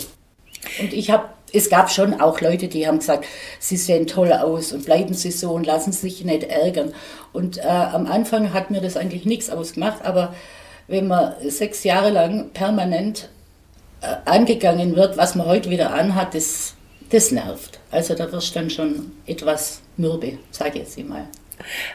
Und 0.81 0.93
ich 0.93 1.11
habe 1.11 1.25
es 1.53 1.69
gab 1.69 1.91
schon 1.91 2.19
auch 2.21 2.41
Leute, 2.41 2.69
die 2.69 2.87
haben 2.87 2.99
gesagt, 2.99 3.27
sie 3.59 3.77
sehen 3.77 4.07
toll 4.07 4.33
aus 4.33 4.73
und 4.73 4.87
bleiben 4.87 5.13
sie 5.15 5.31
so 5.31 5.51
und 5.51 5.67
lassen 5.67 5.93
sich 5.93 6.25
nicht 6.25 6.45
ärgern. 6.45 6.95
Und 7.33 7.59
äh, 7.59 7.63
am 7.63 8.07
Anfang 8.07 8.53
hat 8.55 8.71
mir 8.71 8.81
das 8.81 8.97
eigentlich 8.97 9.27
nichts 9.27 9.51
ausgemacht, 9.51 10.05
aber 10.05 10.35
wenn 10.89 11.09
man 11.09 11.35
sechs 11.47 11.85
Jahre 11.85 12.11
lang 12.11 12.51
permanent 12.51 13.29
äh, 14.01 14.17
angegangen 14.25 14.97
wird, 14.97 15.17
was 15.17 15.35
man 15.35 15.47
heute 15.47 15.71
wieder 15.71 15.93
anhat, 15.93 16.35
das, 16.35 16.75
das 17.13 17.31
nervt. 17.31 17.79
Also 17.91 18.15
da 18.15 18.31
wirst 18.33 18.55
du 18.55 18.61
dann 18.61 18.71
schon 18.71 19.13
etwas 19.27 19.83
mürbe, 19.97 20.39
sage 20.51 20.81
ich 20.81 20.97
jetzt 20.97 21.09
mal. 21.09 21.27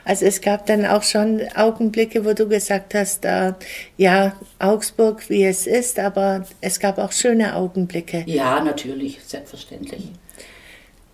Also 0.06 0.26
es 0.26 0.40
gab 0.42 0.66
dann 0.66 0.86
auch 0.86 1.04
schon 1.04 1.42
Augenblicke, 1.56 2.24
wo 2.24 2.34
du 2.34 2.48
gesagt 2.48 2.94
hast, 2.94 3.26
äh, 3.26 3.54
ja, 3.98 4.38
Augsburg, 4.60 5.30
wie 5.30 5.44
es 5.44 5.68
ist, 5.68 6.00
aber 6.00 6.46
es 6.62 6.80
gab 6.80 6.98
auch 7.00 7.12
schöne 7.12 7.56
Augenblicke. 7.56 8.24
Ja, 8.28 8.64
natürlich, 8.64 9.20
selbstverständlich. 9.26 10.04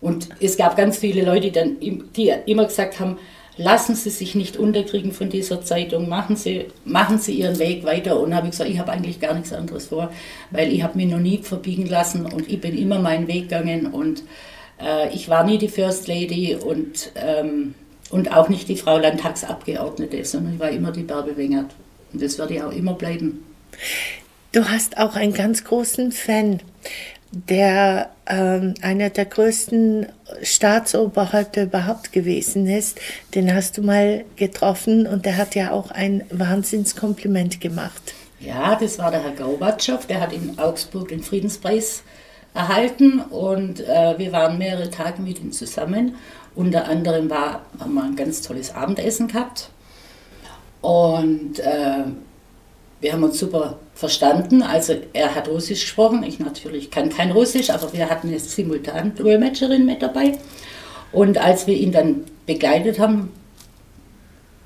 Und 0.01 0.29
es 0.39 0.57
gab 0.57 0.75
ganz 0.75 0.97
viele 0.97 1.23
Leute, 1.23 1.41
die, 1.41 1.51
dann, 1.51 1.79
die 1.79 2.33
immer 2.45 2.65
gesagt 2.65 2.99
haben, 2.99 3.17
lassen 3.57 3.95
Sie 3.95 4.09
sich 4.09 4.35
nicht 4.35 4.57
unterkriegen 4.57 5.11
von 5.11 5.29
dieser 5.29 5.61
Zeitung, 5.61 6.09
machen 6.09 6.35
Sie, 6.35 6.65
machen 6.85 7.19
Sie 7.19 7.33
Ihren 7.33 7.59
Weg 7.59 7.83
weiter. 7.83 8.19
Und 8.19 8.35
habe 8.35 8.47
ich 8.47 8.51
gesagt, 8.51 8.69
ich 8.69 8.79
habe 8.79 8.91
eigentlich 8.91 9.19
gar 9.19 9.33
nichts 9.33 9.53
anderes 9.53 9.87
vor, 9.87 10.11
weil 10.51 10.71
ich 10.71 10.83
habe 10.83 10.97
mich 10.97 11.07
noch 11.07 11.19
nie 11.19 11.37
verbiegen 11.39 11.85
lassen 11.85 12.25
und 12.25 12.49
ich 12.49 12.59
bin 12.59 12.77
immer 12.77 12.99
meinen 12.99 13.27
Weg 13.27 13.49
gegangen 13.49 13.87
und 13.87 14.23
äh, 14.81 15.13
ich 15.13 15.29
war 15.29 15.43
nie 15.43 15.57
die 15.57 15.67
First 15.67 16.07
Lady 16.07 16.55
und, 16.55 17.11
ähm, 17.15 17.75
und 18.09 18.35
auch 18.35 18.49
nicht 18.49 18.67
die 18.67 18.77
Frau 18.77 18.97
Landtagsabgeordnete, 18.97 20.23
sondern 20.25 20.55
ich 20.55 20.59
war 20.59 20.69
immer 20.69 20.91
die 20.91 21.03
Bärbel 21.03 21.37
Wengert. 21.37 21.71
Und 22.11 22.21
das 22.21 22.37
werde 22.37 22.55
ich 22.55 22.63
auch 22.63 22.71
immer 22.71 22.93
bleiben. 22.93 23.43
Du 24.51 24.69
hast 24.69 24.97
auch 24.99 25.15
einen 25.15 25.33
ganz 25.33 25.63
großen 25.63 26.11
Fan 26.11 26.59
der 27.33 28.09
ähm, 28.27 28.75
einer 28.81 29.09
der 29.09 29.25
größten 29.25 30.07
Staatsoberhäupter 30.43 31.63
überhaupt 31.63 32.11
gewesen 32.11 32.67
ist. 32.67 32.99
Den 33.33 33.53
hast 33.53 33.77
du 33.77 33.81
mal 33.81 34.23
getroffen 34.35 35.07
und 35.07 35.25
der 35.25 35.37
hat 35.37 35.55
ja 35.55 35.71
auch 35.71 35.91
ein 35.91 36.23
Wahnsinnskompliment 36.29 37.59
gemacht. 37.59 38.13
Ja, 38.39 38.75
das 38.75 38.99
war 38.99 39.09
der 39.09 39.23
Herr 39.23 39.31
Gorbatschow, 39.31 40.05
der 40.05 40.19
hat 40.21 40.33
in 40.33 40.59
Augsburg 40.59 41.09
den 41.09 41.23
Friedenspreis 41.23 42.03
erhalten 42.53 43.19
und 43.19 43.79
äh, 43.79 44.17
wir 44.17 44.31
waren 44.31 44.57
mehrere 44.57 44.89
Tage 44.89 45.21
mit 45.21 45.39
ihm 45.39 45.51
zusammen. 45.51 46.15
Unter 46.55 46.87
anderem 46.87 47.29
war, 47.29 47.65
haben 47.79 47.95
wir 47.95 48.03
ein 48.03 48.15
ganz 48.15 48.41
tolles 48.41 48.75
Abendessen 48.75 49.27
gehabt 49.27 49.69
und 50.81 51.59
äh, 51.59 52.03
wir 53.03 53.11
haben 53.11 53.23
uns 53.23 53.37
super 53.37 53.79
verstanden. 53.93 54.63
Also 54.63 54.95
er 55.11 55.35
hat 55.35 55.49
Russisch 55.49 55.81
gesprochen, 55.81 56.23
ich 56.23 56.39
natürlich 56.39 56.89
kann 56.89 57.09
kein 57.09 57.31
Russisch, 57.31 57.69
aber 57.69 57.91
wir 57.91 58.09
hatten 58.09 58.29
eine 58.29 58.39
Simultan-Dolmetscherin 58.39 59.85
mit 59.85 60.01
dabei. 60.01 60.39
Und 61.11 61.37
als 61.37 61.67
wir 61.67 61.75
ihn 61.75 61.91
dann 61.91 62.23
begleitet 62.45 62.99
haben 62.99 63.29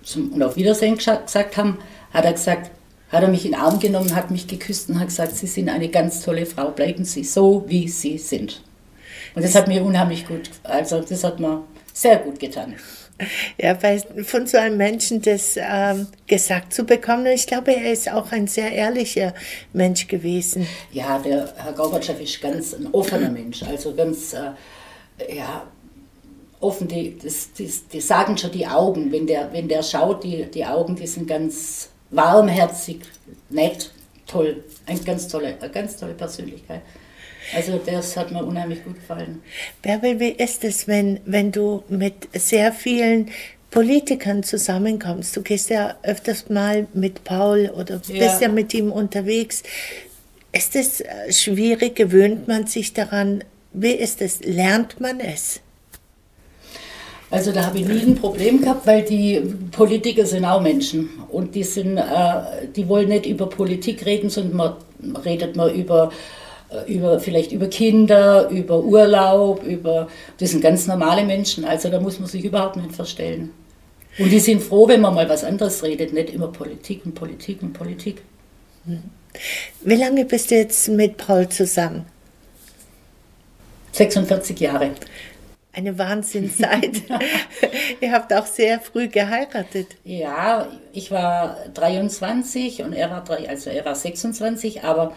zum, 0.04 0.32
und 0.32 0.44
auf 0.44 0.56
Wiedersehen 0.56 0.98
gesagt 0.98 1.58
haben, 1.58 1.80
hat 2.14 2.26
er 2.26 2.34
gesagt, 2.34 2.70
hat 3.12 3.24
er 3.24 3.30
mich 3.30 3.44
in 3.44 3.54
den 3.54 3.60
Arm 3.60 3.80
genommen, 3.80 4.16
hat 4.16 4.30
mich 4.30 4.48
geküsst 4.48 4.90
und 4.90 5.00
hat 5.00 5.08
gesagt, 5.08 5.36
Sie 5.36 5.48
sind 5.48 5.68
eine 5.68 5.90
ganz 5.90 6.22
tolle 6.22 6.46
Frau, 6.46 6.70
bleiben 6.70 7.06
Sie 7.06 7.24
so, 7.24 7.66
wie 7.68 7.88
Sie 7.88 8.20
sind. 8.20 8.62
Und 9.34 9.44
das 9.44 9.56
hat 9.56 9.68
mir 9.68 9.84
unheimlich 9.84 10.28
gut, 10.28 10.52
also 10.64 11.02
das 11.02 11.24
hat 11.24 11.40
mir 11.40 11.64
sehr 11.92 12.18
gut 12.18 12.40
getan. 12.40 12.76
Ja, 13.58 13.82
weil 13.82 14.02
von 14.24 14.46
so 14.46 14.58
einem 14.58 14.78
Menschen 14.78 15.22
das 15.22 15.56
ähm, 15.58 16.08
gesagt 16.28 16.74
zu 16.74 16.84
bekommen, 16.84 17.26
ich 17.28 17.48
glaube, 17.48 17.76
er 17.76 17.92
ist 17.92 18.12
auch 18.12 18.32
ein 18.32 18.48
sehr 18.48 18.72
ehrlicher 18.72 19.34
Mensch 19.74 20.08
gewesen. 20.08 20.68
Ja, 20.92 21.18
der 21.20 21.54
Herr 21.58 21.74
Gorbatschow 21.74 22.20
ist 22.20 22.40
ganz 22.42 22.74
ein 22.74 22.88
offener 22.94 23.30
Mensch, 23.30 23.64
also 23.64 23.94
ganz, 23.96 24.34
äh, 24.34 25.36
ja, 25.36 25.64
offen, 26.60 26.88
die, 26.88 27.18
das, 27.18 27.54
die, 27.54 27.72
die, 27.92 28.02
sagen 28.02 28.38
schon 28.38 28.52
die 28.52 28.68
Augen, 28.68 29.12
wenn 29.12 29.28
der, 29.28 29.52
wenn 29.52 29.68
der 29.68 29.84
schaut, 29.84 30.24
die, 30.24 30.46
die 30.46 30.66
Augen, 30.66 30.96
die 30.96 31.08
sind 31.08 31.28
ganz 31.28 31.90
warmherzig, 32.10 33.02
nett, 33.50 33.92
toll, 34.26 34.64
eine 34.86 35.00
ganz 35.00 35.28
tolle, 35.28 35.58
eine 35.60 35.70
ganz 35.72 35.98
tolle 35.98 36.14
Persönlichkeit. 36.14 36.82
Also 37.56 37.80
das 37.86 38.18
hat 38.18 38.32
mir 38.32 38.44
unheimlich 38.44 38.84
gut 38.84 38.96
gefallen. 38.96 39.42
Bärbel, 39.82 40.20
wie 40.20 40.32
ist 40.32 40.64
es, 40.64 40.88
wenn, 40.88 41.20
wenn 41.26 41.52
du 41.52 41.84
mit 41.90 42.28
sehr 42.34 42.72
vielen 42.72 43.30
Politikern 43.72 44.44
zusammenkommst? 44.44 45.36
Du 45.36 45.42
gehst 45.42 45.70
ja 45.70 45.96
öfters 46.04 46.50
mal 46.50 46.88
mit 46.94 47.24
Paul 47.24 47.72
oder 47.76 48.00
bist 48.00 48.42
ja 48.42 48.50
mit 48.50 48.74
ihm 48.74 48.92
unterwegs. 48.92 49.64
Ist 50.52 50.76
es 50.76 51.02
äh, 51.02 51.32
schwierig? 51.32 51.96
Gewöhnt 51.96 52.48
man 52.48 52.68
sich 52.68 52.94
daran? 52.94 53.44
Wie 53.74 53.92
ist 53.92 54.22
es? 54.22 54.40
Lernt 54.42 55.00
man 55.00 55.20
es? 55.20 55.62
Also 57.30 57.52
da 57.52 57.66
habe 57.66 57.80
ich 57.80 57.88
nie 57.88 58.02
ein 58.02 58.16
Problem 58.16 58.62
gehabt, 58.62 58.88
weil 58.88 59.04
die 59.04 59.42
Politiker 59.72 60.26
sind 60.26 60.46
auch 60.46 60.62
Menschen 60.62 61.10
und 61.30 61.56
die 61.56 61.64
sind, 61.64 61.98
äh, 61.98 62.04
die 62.74 62.88
wollen 62.88 63.10
nicht 63.10 63.26
über 63.26 63.50
Politik 63.50 64.06
reden, 64.06 64.30
sondern 64.30 64.56
man 64.56 65.16
redet 65.18 65.56
mal 65.58 65.70
über 65.70 66.12
über 66.88 67.20
vielleicht 67.20 67.52
über 67.52 67.68
Kinder, 67.68 68.50
über 68.50 68.84
Urlaub, 68.84 69.64
über 69.64 70.08
das 70.38 70.52
sind 70.52 70.62
ganz 70.62 70.88
normale 70.88 71.24
Menschen, 71.24 71.66
also 71.66 71.90
da 71.90 72.00
muss 72.00 72.20
man 72.20 72.28
sich 72.28 72.44
überhaupt 72.44 72.76
nicht 72.76 72.94
verstellen. 72.94 73.52
Und 74.20 74.32
die 74.32 74.40
sind 74.40 74.62
froh, 74.62 74.88
wenn 74.88 75.02
man 75.02 75.14
mal 75.14 75.30
was 75.30 75.44
anderes 75.44 75.84
redet, 75.84 76.12
nicht 76.12 76.32
immer 76.32 76.48
Politik 76.48 77.06
und 77.06 77.14
Politik 77.14 77.62
und 77.62 77.74
Politik. 77.74 78.22
Wie 79.82 79.96
lange 79.96 80.26
bist 80.26 80.52
du 80.52 80.56
jetzt 80.56 80.88
mit 80.90 81.18
Paul 81.18 81.48
zusammen? 81.50 82.06
46 83.92 84.60
Jahre. 84.60 84.92
Eine 85.74 85.98
Wahnsinnszeit. 85.98 87.04
Ihr 88.02 88.12
habt 88.12 88.34
auch 88.34 88.48
sehr 88.48 88.80
früh 88.80 89.08
geheiratet. 89.08 89.88
Ja, 90.04 90.68
ich 90.92 91.12
war 91.12 91.58
23 91.76 92.82
und 92.82 92.94
er 92.94 93.12
war 93.12 93.24
drei, 93.24 93.48
also 93.48 93.70
er 93.70 93.86
war 93.86 93.94
26, 93.94 94.84
aber 94.84 95.14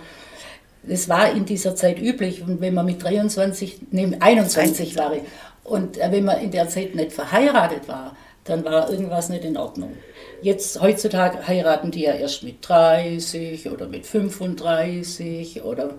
das 0.83 1.09
war 1.09 1.31
in 1.33 1.45
dieser 1.45 1.77
Zeit 1.77 2.01
üblich. 2.01 2.43
Und 2.43 2.61
wenn 2.61 2.75
man 2.75 2.87
mit 2.87 3.03
23, 3.03 3.81
nee, 3.91 4.17
21 4.19 4.97
war 4.97 5.15
ich, 5.15 5.23
und 5.65 5.99
äh, 5.99 6.11
wenn 6.11 6.25
man 6.25 6.41
in 6.41 6.51
der 6.51 6.69
Zeit 6.69 6.95
nicht 6.95 7.13
verheiratet 7.13 7.87
war, 7.87 8.17
dann 8.45 8.65
war 8.65 8.91
irgendwas 8.91 9.29
nicht 9.29 9.45
in 9.45 9.57
Ordnung. 9.57 9.93
Jetzt, 10.43 10.81
heutzutage 10.81 11.47
heiraten 11.47 11.91
die 11.91 12.03
ja 12.03 12.13
erst 12.15 12.43
mit 12.43 12.57
30 12.67 13.71
oder 13.71 13.87
mit 13.87 14.07
35 14.07 15.63
oder, 15.63 15.99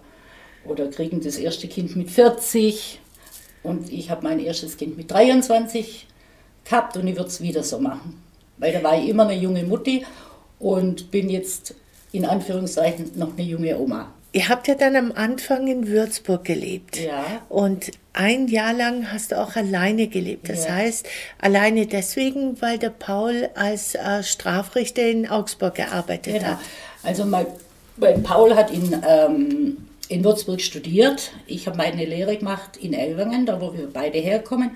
oder 0.66 0.88
kriegen 0.90 1.22
das 1.22 1.38
erste 1.38 1.68
Kind 1.68 1.96
mit 1.96 2.10
40. 2.10 3.00
Und 3.64 3.94
ich 3.94 4.10
habe 4.10 4.24
mein 4.24 4.40
erstes 4.40 4.78
Kind 4.78 4.98
mit 4.98 5.12
23 5.12 6.08
gehabt 6.66 6.98
und 6.98 7.08
ich 7.08 7.16
würde 7.16 7.30
es 7.30 7.42
wieder 7.42 7.64
so 7.64 7.80
machen. 7.80 8.22
Weil 8.58 8.74
da 8.74 8.84
war 8.84 9.00
ich 9.00 9.08
immer 9.08 9.24
eine 9.28 9.40
junge 9.40 9.64
Mutti 9.64 10.06
und 10.60 11.12
bin 11.12 11.30
jetzt 11.30 11.76
in 12.12 12.26
Anführungszeichen 12.26 13.12
noch 13.16 13.38
eine 13.38 13.44
junge 13.48 13.78
Oma. 13.78 14.12
Ihr 14.34 14.48
habt 14.48 14.70
ja 14.70 14.76
dann 14.76 14.96
am 14.96 15.12
Anfang 15.12 15.68
in 15.68 15.88
Würzburg 15.88 16.46
gelebt. 16.46 16.98
Ja. 16.98 17.24
Und 17.50 17.92
ein 18.14 18.48
Jahr 18.48 18.74
lang 18.74 19.12
hast 19.12 19.32
du 19.32 19.42
auch 19.42 19.58
alleine 19.58 20.08
gelebt. 20.08 20.48
Das 20.48 20.66
ja. 20.66 20.76
heißt, 20.76 21.08
alleine 21.40 21.86
deswegen, 21.86 22.62
weil 22.62 22.78
der 22.78 22.92
Paul 22.92 23.50
als 23.56 23.96
äh, 23.96 24.24
Strafrichter 24.24 25.04
in 25.04 25.30
Augsburg 25.30 25.76
gearbeitet 25.76 26.36
genau. 26.36 26.48
hat. 26.48 26.60
Also 27.04 27.26
mein, 27.26 27.46
mein 27.98 28.24
Paul 28.24 28.56
hat 28.56 28.72
in, 28.72 29.02
ähm, 29.06 29.78
in 30.08 30.24
Würzburg 30.24 30.62
studiert. 30.62 31.32
Ich 31.46 31.68
habe 31.68 31.78
meine 31.78 32.06
Lehre 32.06 32.38
gemacht 32.38 32.78
in 32.78 32.94
Elwangen, 32.94 33.46
da 33.46 33.60
wo 33.60 33.74
wir 33.74 33.90
beide 33.92 34.20
herkommen. 34.20 34.72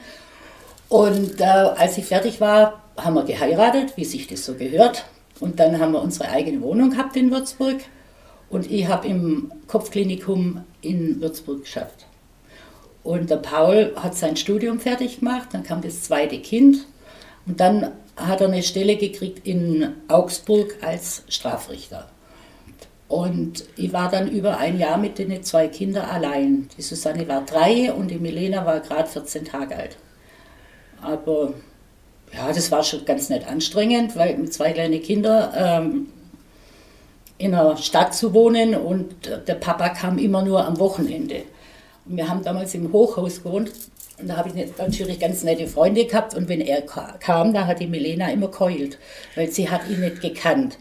Und 0.90 1.40
äh, 1.40 1.44
als 1.44 1.98
ich 1.98 2.06
fertig 2.06 2.42
war, 2.42 2.82
haben 2.98 3.16
wir 3.16 3.24
geheiratet, 3.24 3.94
wie 3.96 4.06
sich 4.06 4.28
das 4.28 4.46
so 4.46 4.56
gehört. 4.56 5.06
Und 5.40 5.60
dann 5.60 5.80
haben 5.80 5.94
wir 5.94 6.02
unsere 6.02 6.30
eigene 6.30 6.62
Wohnung 6.62 6.92
gehabt 6.92 7.16
in 7.16 7.32
Würzburg. 7.32 7.78
Und 8.56 8.72
ich 8.72 8.88
habe 8.88 9.06
im 9.06 9.52
Kopfklinikum 9.68 10.64
in 10.82 11.20
Würzburg 11.20 11.64
geschafft. 11.64 12.06
Und 13.04 13.30
der 13.30 13.36
Paul 13.36 13.92
hat 13.98 14.16
sein 14.16 14.38
Studium 14.38 14.80
fertig 14.80 15.20
gemacht, 15.20 15.50
dann 15.52 15.64
kam 15.64 15.82
das 15.82 16.04
zweite 16.04 16.40
Kind 16.40 16.78
und 17.46 17.60
dann 17.60 17.92
hat 18.16 18.40
er 18.40 18.48
eine 18.48 18.64
Stelle 18.64 18.96
gekriegt 18.96 19.46
in 19.46 19.90
Augsburg 20.08 20.78
als 20.80 21.24
Strafrichter. 21.28 22.08
Und 23.10 23.66
ich 23.76 23.92
war 23.92 24.10
dann 24.10 24.32
über 24.32 24.58
ein 24.58 24.80
Jahr 24.80 25.00
mit 25.00 25.18
den 25.18 25.44
zwei 25.44 25.68
Kindern 25.68 26.06
allein. 26.06 26.70
Die 26.78 26.82
Susanne 26.82 27.28
war 27.28 27.44
drei 27.44 27.92
und 27.92 28.10
die 28.10 28.20
Milena 28.20 28.66
war 28.66 28.80
gerade 28.80 29.10
14 29.10 29.44
Tage 29.44 29.76
alt. 29.76 29.98
Aber 31.02 31.54
ja, 32.34 32.54
das 32.54 32.72
war 32.72 32.84
schon 32.84 33.04
ganz 33.04 33.28
nett 33.28 33.46
anstrengend, 33.50 34.16
weil 34.16 34.38
mit 34.38 34.54
zwei 34.54 34.72
kleinen 34.72 35.02
Kindern 35.02 35.54
ähm, 35.58 36.08
in 37.38 37.54
einer 37.54 37.77
Stadt 37.77 38.15
zu 38.15 38.34
wohnen 38.34 38.75
und 38.75 39.30
der 39.48 39.56
Papa 39.56 39.89
kam 39.89 40.18
immer 40.18 40.42
nur 40.42 40.65
am 40.65 40.80
Wochenende. 40.80 41.44
Und 42.06 42.18
wir 42.18 42.30
haben 42.30 42.44
damals 42.44 42.74
im 42.75 42.94
Hochhaus 42.94 43.44
gewohnt 43.44 43.72
und 44.18 44.30
da 44.30 44.38
habe 44.38 44.50
ich 44.50 44.77
natürlich 44.77 45.20
ganz 45.20 45.44
nette 45.44 45.68
Freunde 45.68 46.06
gehabt 46.06 46.36
und 46.36 46.48
wenn 46.48 46.62
er 46.62 46.82
kam, 46.82 47.54
da 47.54 47.68
hat 47.68 47.80
die 47.80 47.88
Milena 47.88 48.32
immer 48.32 48.48
keult, 48.48 48.98
weil 49.36 49.51
sie 49.51 49.70
hat 49.70 49.89
ihn 49.89 50.00
nicht 50.00 50.22
gekannt. 50.22 50.77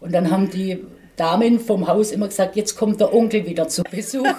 Und 0.00 0.12
dann 0.12 0.30
haben 0.30 0.50
die 0.50 0.78
Damen 1.16 1.58
vom 1.58 1.88
Haus 1.88 2.12
immer 2.12 2.28
gesagt, 2.28 2.56
jetzt 2.56 2.76
kommt 2.76 3.00
der 3.00 3.12
Onkel 3.12 3.46
wieder 3.46 3.68
zu 3.68 3.82
Besuch. 3.82 4.24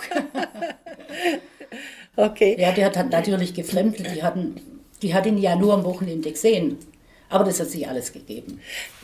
okay. 2.16 2.56
Ja, 2.58 2.72
der 2.72 2.88
hat 2.88 3.12
natürlich 3.12 3.54
gefremdelt, 3.54 4.16
die, 4.16 4.24
hatten, 4.24 4.56
die 5.02 5.14
hat 5.14 5.26
ihn 5.26 5.38
ja 5.38 5.56
nur 5.56 5.74
am 5.74 5.84
Wochenende 5.84 6.32
gesehen. 6.32 6.78
Aber 7.32 7.46
das 7.46 7.62
hat 7.62 7.70
sich 7.70 7.88
alles 7.88 8.12
gegeben. 8.12 8.60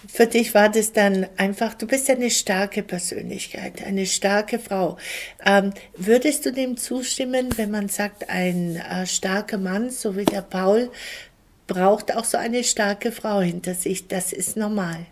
Für 0.08 0.28
dich 0.28 0.54
war 0.54 0.68
das 0.68 0.92
dann 0.92 1.28
einfach, 1.38 1.74
du 1.74 1.88
bist 1.88 2.10
ja 2.10 2.16
eine 2.16 2.30
starke 2.30 2.84
Persönlichkeit, 2.84 3.82
eine 3.86 4.06
starke 4.06 4.60
Frau. 4.60 4.98
Ähm, 5.46 5.74
würdest 5.96 6.46
du 6.46 6.52
dem 6.52 6.76
zustimmen, 6.76 7.58
wenn 7.58 7.72
man 7.72 7.88
sagt, 7.88 8.30
ein 8.30 8.76
äh, 8.76 9.08
starker 9.08 9.58
Mann, 9.58 9.90
so 9.92 10.18
wie 10.18 10.26
der 10.26 10.42
Paul, 10.42 10.92
braucht 11.68 12.16
auch 12.16 12.26
so 12.26 12.38
eine 12.38 12.66
starke 12.66 13.14
Frau 13.14 13.40
hinter 13.40 13.74
sich. 13.74 14.10
Das 14.10 14.34
ist 14.34 14.58
normal. 14.58 15.06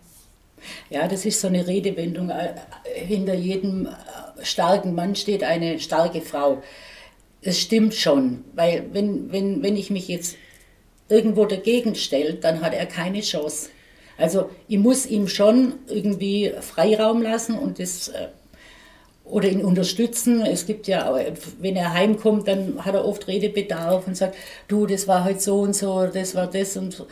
Ja, 0.90 1.08
das 1.08 1.26
ist 1.26 1.40
so 1.40 1.48
eine 1.48 1.66
Redewendung. 1.66 2.32
Hinter 2.84 3.34
jedem 3.34 3.88
starken 4.42 4.94
Mann 4.94 5.16
steht 5.16 5.44
eine 5.44 5.80
starke 5.80 6.20
Frau. 6.22 6.62
Es 7.42 7.62
stimmt 7.62 7.94
schon, 7.94 8.44
weil 8.56 8.84
wenn, 8.92 9.32
wenn, 9.32 9.64
wenn 9.64 9.78
ich 9.78 9.90
mich 9.90 10.10
jetzt 10.10 10.36
irgendwo 11.10 11.46
dagegen 11.46 11.96
stelle, 11.96 12.36
dann 12.36 12.62
hat 12.62 12.74
er 12.74 12.86
keine 12.86 13.22
Chance. 13.22 13.70
Also 14.18 14.50
ich 14.68 14.78
muss 14.78 15.06
ihm 15.06 15.28
schon 15.28 15.74
irgendwie 15.88 16.54
Freiraum 16.62 17.22
lassen 17.22 17.58
und 17.58 17.80
das 17.80 18.10
äh, 18.10 18.28
oder 19.26 19.50
ihn 19.50 19.64
unterstützen. 19.64 20.42
Es 20.42 20.66
gibt 20.66 20.88
ja, 20.88 21.14
wenn 21.60 21.76
er 21.76 21.94
heimkommt, 21.94 22.48
dann 22.48 22.86
hat 22.86 22.94
er 22.94 23.06
oft 23.06 23.28
Redebedarf 23.28 24.08
und 24.08 24.16
sagt, 24.16 24.36
du, 24.68 24.86
das 24.86 25.08
war 25.08 25.26
heute 25.26 25.40
so 25.40 25.62
und 25.62 25.76
so, 25.76 26.06
das 26.06 26.36
war 26.36 26.48
das 26.48 26.78
und, 26.78 27.06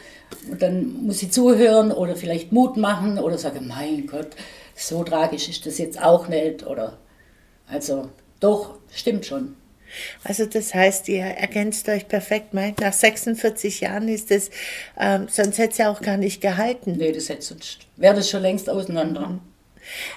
und 0.50 0.62
dann 0.62 1.06
muss 1.06 1.24
ich 1.24 1.32
zuhören 1.32 1.92
oder 1.92 2.16
vielleicht 2.16 2.52
Mut 2.52 2.78
machen 2.78 3.18
oder 3.18 3.38
sagen, 3.38 3.68
mein 3.68 4.06
Gott, 4.08 4.30
so 4.76 5.04
tragisch 5.04 5.50
ist 5.50 5.66
das 5.66 5.78
jetzt 5.80 6.02
auch 6.02 6.28
nicht 6.28 6.66
oder 6.66 7.00
also 7.68 8.10
doch, 8.40 8.76
stimmt 8.92 9.26
schon. 9.26 9.56
Also 10.24 10.46
das 10.46 10.74
heißt, 10.74 11.08
ihr 11.10 11.24
ergänzt 11.24 11.90
euch 11.90 12.08
perfekt. 12.08 12.54
Meint, 12.54 12.82
nach 12.82 12.94
46 12.94 13.82
Jahren 13.82 14.08
ist 14.08 14.32
es, 14.32 14.50
ähm, 15.00 15.28
sonst 15.30 15.58
hätte 15.58 15.72
es 15.72 15.78
ja 15.78 15.92
auch 15.92 16.02
gar 16.02 16.18
nicht 16.18 16.42
gehalten. 16.42 16.96
Nee, 16.98 17.12
das 17.12 17.30
hätte 17.30 17.42
sonst, 17.42 17.80
wäre 17.98 18.16
das 18.16 18.30
schon 18.30 18.42
längst 18.42 18.70
auseinander. 18.70 19.40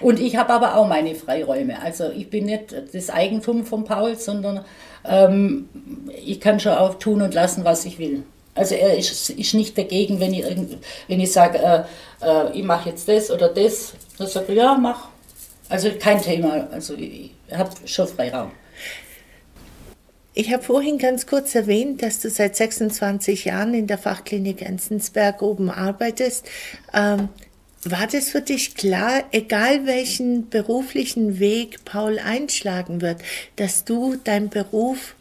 Und 0.00 0.20
ich 0.20 0.36
habe 0.36 0.52
aber 0.52 0.76
auch 0.76 0.86
meine 0.86 1.14
Freiräume. 1.14 1.80
Also 1.82 2.10
ich 2.10 2.30
bin 2.30 2.46
nicht 2.46 2.74
das 2.92 3.10
Eigentum 3.10 3.64
von 3.64 3.84
Paul, 3.84 4.16
sondern 4.16 4.64
ähm, 5.04 5.68
ich 6.24 6.40
kann 6.40 6.60
schon 6.60 6.72
auch 6.72 6.94
tun 6.94 7.22
und 7.22 7.34
lassen, 7.34 7.64
was 7.64 7.84
ich 7.84 7.98
will. 7.98 8.22
Also 8.54 8.74
er 8.74 8.96
ist, 8.96 9.30
ist 9.30 9.54
nicht 9.54 9.76
dagegen, 9.76 10.18
wenn 10.18 10.32
ich, 10.32 10.44
wenn 11.08 11.20
ich 11.20 11.32
sage, 11.32 11.58
äh, 11.58 11.82
äh, 12.26 12.58
ich 12.58 12.64
mache 12.64 12.88
jetzt 12.88 13.06
das 13.08 13.30
oder 13.30 13.48
das. 13.48 13.92
Dann 14.18 14.28
sagt 14.28 14.48
er, 14.48 14.54
ja, 14.54 14.78
mach. 14.78 15.08
Also 15.68 15.90
kein 15.98 16.22
Thema. 16.22 16.68
Also 16.70 16.94
ich 16.94 17.32
habe 17.52 17.70
schon 17.84 18.08
Freiraum. 18.08 18.52
Ich 20.38 20.52
habe 20.52 20.62
vorhin 20.62 20.98
ganz 20.98 21.26
kurz 21.26 21.54
erwähnt, 21.54 22.02
dass 22.02 22.20
du 22.20 22.28
seit 22.28 22.56
26 22.56 23.46
Jahren 23.46 23.72
in 23.72 23.86
der 23.86 23.96
Fachklinik 23.96 24.60
Enzensberg 24.60 25.40
oben 25.40 25.70
arbeitest. 25.70 26.46
Ähm, 26.92 27.30
war 27.84 28.06
das 28.06 28.28
für 28.28 28.42
dich 28.42 28.74
klar, 28.74 29.22
egal 29.32 29.86
welchen 29.86 30.50
beruflichen 30.50 31.38
Weg 31.38 31.86
Paul 31.86 32.18
einschlagen 32.18 33.00
wird, 33.00 33.22
dass 33.56 33.86
du 33.86 34.16
deinen 34.16 34.50
Beruf 34.50 35.14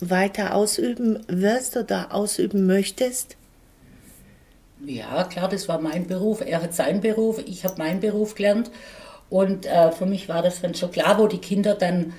weiter 0.00 0.54
ausüben 0.54 1.24
wirst 1.28 1.78
oder 1.78 2.12
ausüben 2.12 2.66
möchtest? 2.66 3.38
Ja, 4.84 5.24
klar, 5.24 5.48
das 5.48 5.66
war 5.68 5.80
mein 5.80 6.06
Beruf. 6.06 6.42
Er 6.42 6.60
hat 6.60 6.74
seinen 6.74 7.00
Beruf, 7.00 7.38
ich 7.46 7.64
habe 7.64 7.78
meinen 7.78 8.00
Beruf 8.00 8.34
gelernt. 8.34 8.70
Und 9.30 9.64
äh, 9.64 9.92
für 9.92 10.04
mich 10.04 10.28
war 10.28 10.42
das 10.42 10.60
dann 10.60 10.74
schon 10.74 10.90
klar, 10.90 11.18
wo 11.18 11.26
die 11.26 11.38
Kinder 11.38 11.74
dann 11.74 12.12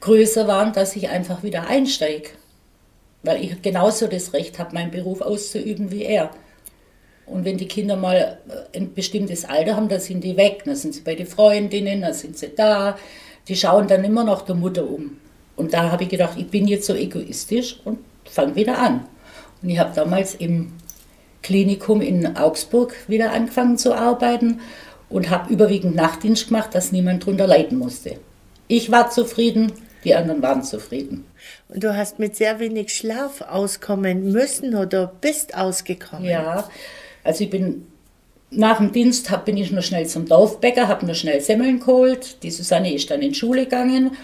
größer 0.00 0.46
waren, 0.46 0.72
dass 0.72 0.96
ich 0.96 1.08
einfach 1.08 1.42
wieder 1.42 1.66
einsteige. 1.66 2.30
Weil 3.22 3.42
ich 3.42 3.62
genauso 3.62 4.06
das 4.06 4.32
Recht 4.32 4.58
habe, 4.58 4.74
meinen 4.74 4.90
Beruf 4.90 5.20
auszuüben 5.20 5.90
wie 5.90 6.04
er. 6.04 6.30
Und 7.26 7.44
wenn 7.44 7.56
die 7.56 7.68
Kinder 7.68 7.96
mal 7.96 8.38
äh, 8.48 8.78
ein 8.78 8.92
bestimmtes 8.92 9.44
Alter 9.44 9.76
haben, 9.76 9.88
dann 9.88 10.00
sind 10.00 10.22
die 10.22 10.36
weg. 10.36 10.62
Dann 10.64 10.76
sind 10.76 10.94
sie 10.94 11.00
bei 11.00 11.14
den 11.14 11.26
Freundinnen, 11.26 12.02
dann 12.02 12.12
sind 12.12 12.36
sie 12.36 12.50
da. 12.54 12.98
Die 13.48 13.56
schauen 13.56 13.88
dann 13.88 14.04
immer 14.04 14.24
noch 14.24 14.42
der 14.42 14.54
Mutter 14.54 14.88
um. 14.88 15.18
Und 15.56 15.72
da 15.72 15.90
habe 15.90 16.04
ich 16.04 16.08
gedacht, 16.08 16.36
ich 16.36 16.48
bin 16.48 16.66
jetzt 16.66 16.86
so 16.86 16.94
egoistisch 16.94 17.80
und 17.84 17.98
fange 18.24 18.56
wieder 18.56 18.78
an. 18.78 19.06
Und 19.62 19.70
ich 19.70 19.78
habe 19.78 19.94
damals 19.94 20.34
im 20.34 20.72
Klinikum 21.42 22.00
in 22.00 22.36
Augsburg 22.36 22.94
wieder 23.06 23.32
angefangen 23.32 23.78
zu 23.78 23.94
arbeiten 23.94 24.60
und 25.08 25.30
habe 25.30 25.52
überwiegend 25.52 25.94
Nachtdienst 25.94 26.48
gemacht, 26.48 26.74
dass 26.74 26.90
niemand 26.90 27.24
drunter 27.24 27.46
leiden 27.46 27.78
musste. 27.78 28.18
Ich 28.68 28.90
war 28.90 29.10
zufrieden, 29.10 29.72
die 30.04 30.14
anderen 30.14 30.42
waren 30.42 30.62
zufrieden. 30.62 31.24
Und 31.68 31.82
du 31.82 31.96
hast 31.96 32.18
mit 32.18 32.36
sehr 32.36 32.60
wenig 32.60 32.94
Schlaf 32.94 33.40
auskommen 33.42 34.32
müssen 34.32 34.74
oder 34.74 35.12
bist 35.20 35.56
ausgekommen? 35.56 36.24
Ja, 36.24 36.68
also 37.22 37.44
ich 37.44 37.50
bin 37.50 37.86
nach 38.50 38.78
dem 38.78 38.92
Dienst 38.92 39.30
hab, 39.30 39.44
bin 39.44 39.56
ich 39.56 39.72
noch 39.72 39.82
schnell 39.82 40.06
zum 40.06 40.26
Dorfbäcker, 40.26 40.88
habe 40.88 41.06
noch 41.06 41.14
schnell 41.14 41.40
Semmeln 41.40 41.80
geholt. 41.80 42.42
Die 42.42 42.50
Susanne 42.50 42.94
ist 42.94 43.10
dann 43.10 43.22
in 43.22 43.30
die 43.30 43.38
Schule 43.38 43.64
gegangen 43.64 44.16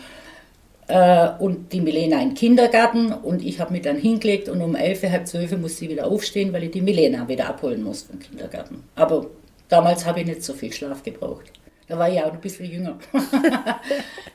äh, 0.89 1.29
und 1.39 1.73
die 1.73 1.81
Milena 1.81 2.21
in 2.21 2.31
den 2.31 2.35
Kindergarten 2.35 3.13
und 3.13 3.45
ich 3.45 3.61
habe 3.61 3.73
mich 3.73 3.83
dann 3.83 3.97
hingelegt 3.97 4.49
und 4.49 4.61
um 4.61 4.75
elf, 4.75 5.03
halb 5.03 5.27
zwölf 5.27 5.57
musste 5.57 5.85
ich 5.85 5.91
wieder 5.91 6.07
aufstehen, 6.07 6.53
weil 6.53 6.65
ich 6.65 6.71
die 6.71 6.83
Milena 6.83 7.27
wieder 7.29 7.49
abholen 7.49 7.83
muss 7.83 8.03
vom 8.03 8.19
Kindergarten. 8.19 8.85
Aber 8.95 9.27
damals 9.69 10.07
habe 10.07 10.21
ich 10.21 10.27
nicht 10.27 10.45
so 10.45 10.53
viel 10.53 10.73
Schlaf 10.73 11.03
gebraucht. 11.03 11.53
Da 11.91 11.99
war 11.99 12.09
ich 12.09 12.21
auch 12.23 12.33
ein 12.33 12.41
bisschen 12.41 12.71
jünger. 12.71 12.97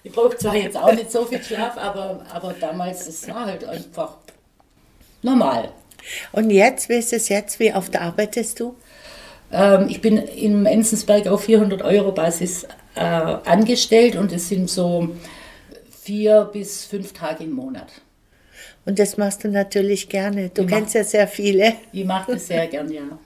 ich 0.03 0.11
brauche 0.11 0.35
zwar 0.35 0.57
jetzt 0.57 0.75
auch 0.75 0.91
nicht 0.91 1.09
so 1.09 1.23
viel 1.23 1.41
Schlaf, 1.41 1.77
aber, 1.77 2.25
aber 2.33 2.53
damals, 2.59 3.07
es 3.07 3.29
war 3.29 3.45
halt 3.45 3.63
einfach 3.63 4.17
normal. 5.21 5.71
Und 6.33 6.49
jetzt, 6.49 6.89
wie 6.89 6.95
ist 6.95 7.13
es 7.13 7.29
jetzt? 7.29 7.57
Wie 7.61 7.73
oft 7.73 7.95
arbeitest 7.95 8.59
du? 8.59 8.75
Ähm, 9.53 9.87
ich 9.87 10.01
bin 10.01 10.17
im 10.17 10.65
Enzensberg 10.65 11.27
auf 11.27 11.45
400 11.45 11.81
Euro 11.81 12.11
Basis 12.11 12.67
äh, 12.95 12.99
angestellt 12.99 14.17
und 14.17 14.33
es 14.33 14.49
sind 14.49 14.69
so 14.69 15.15
vier 16.03 16.49
bis 16.51 16.83
fünf 16.83 17.13
Tage 17.13 17.45
im 17.45 17.51
Monat. 17.53 17.87
Und 18.85 18.99
das 18.99 19.15
machst 19.15 19.45
du 19.45 19.47
natürlich 19.47 20.09
gerne. 20.09 20.49
Du 20.49 20.63
ich 20.63 20.67
kennst 20.67 20.93
mach, 20.93 21.01
ja 21.01 21.03
sehr 21.05 21.27
viele. 21.29 21.73
Ich 21.93 22.03
mache 22.03 22.33
das 22.33 22.47
sehr 22.47 22.67
gern, 22.67 22.91
ja. 22.91 23.17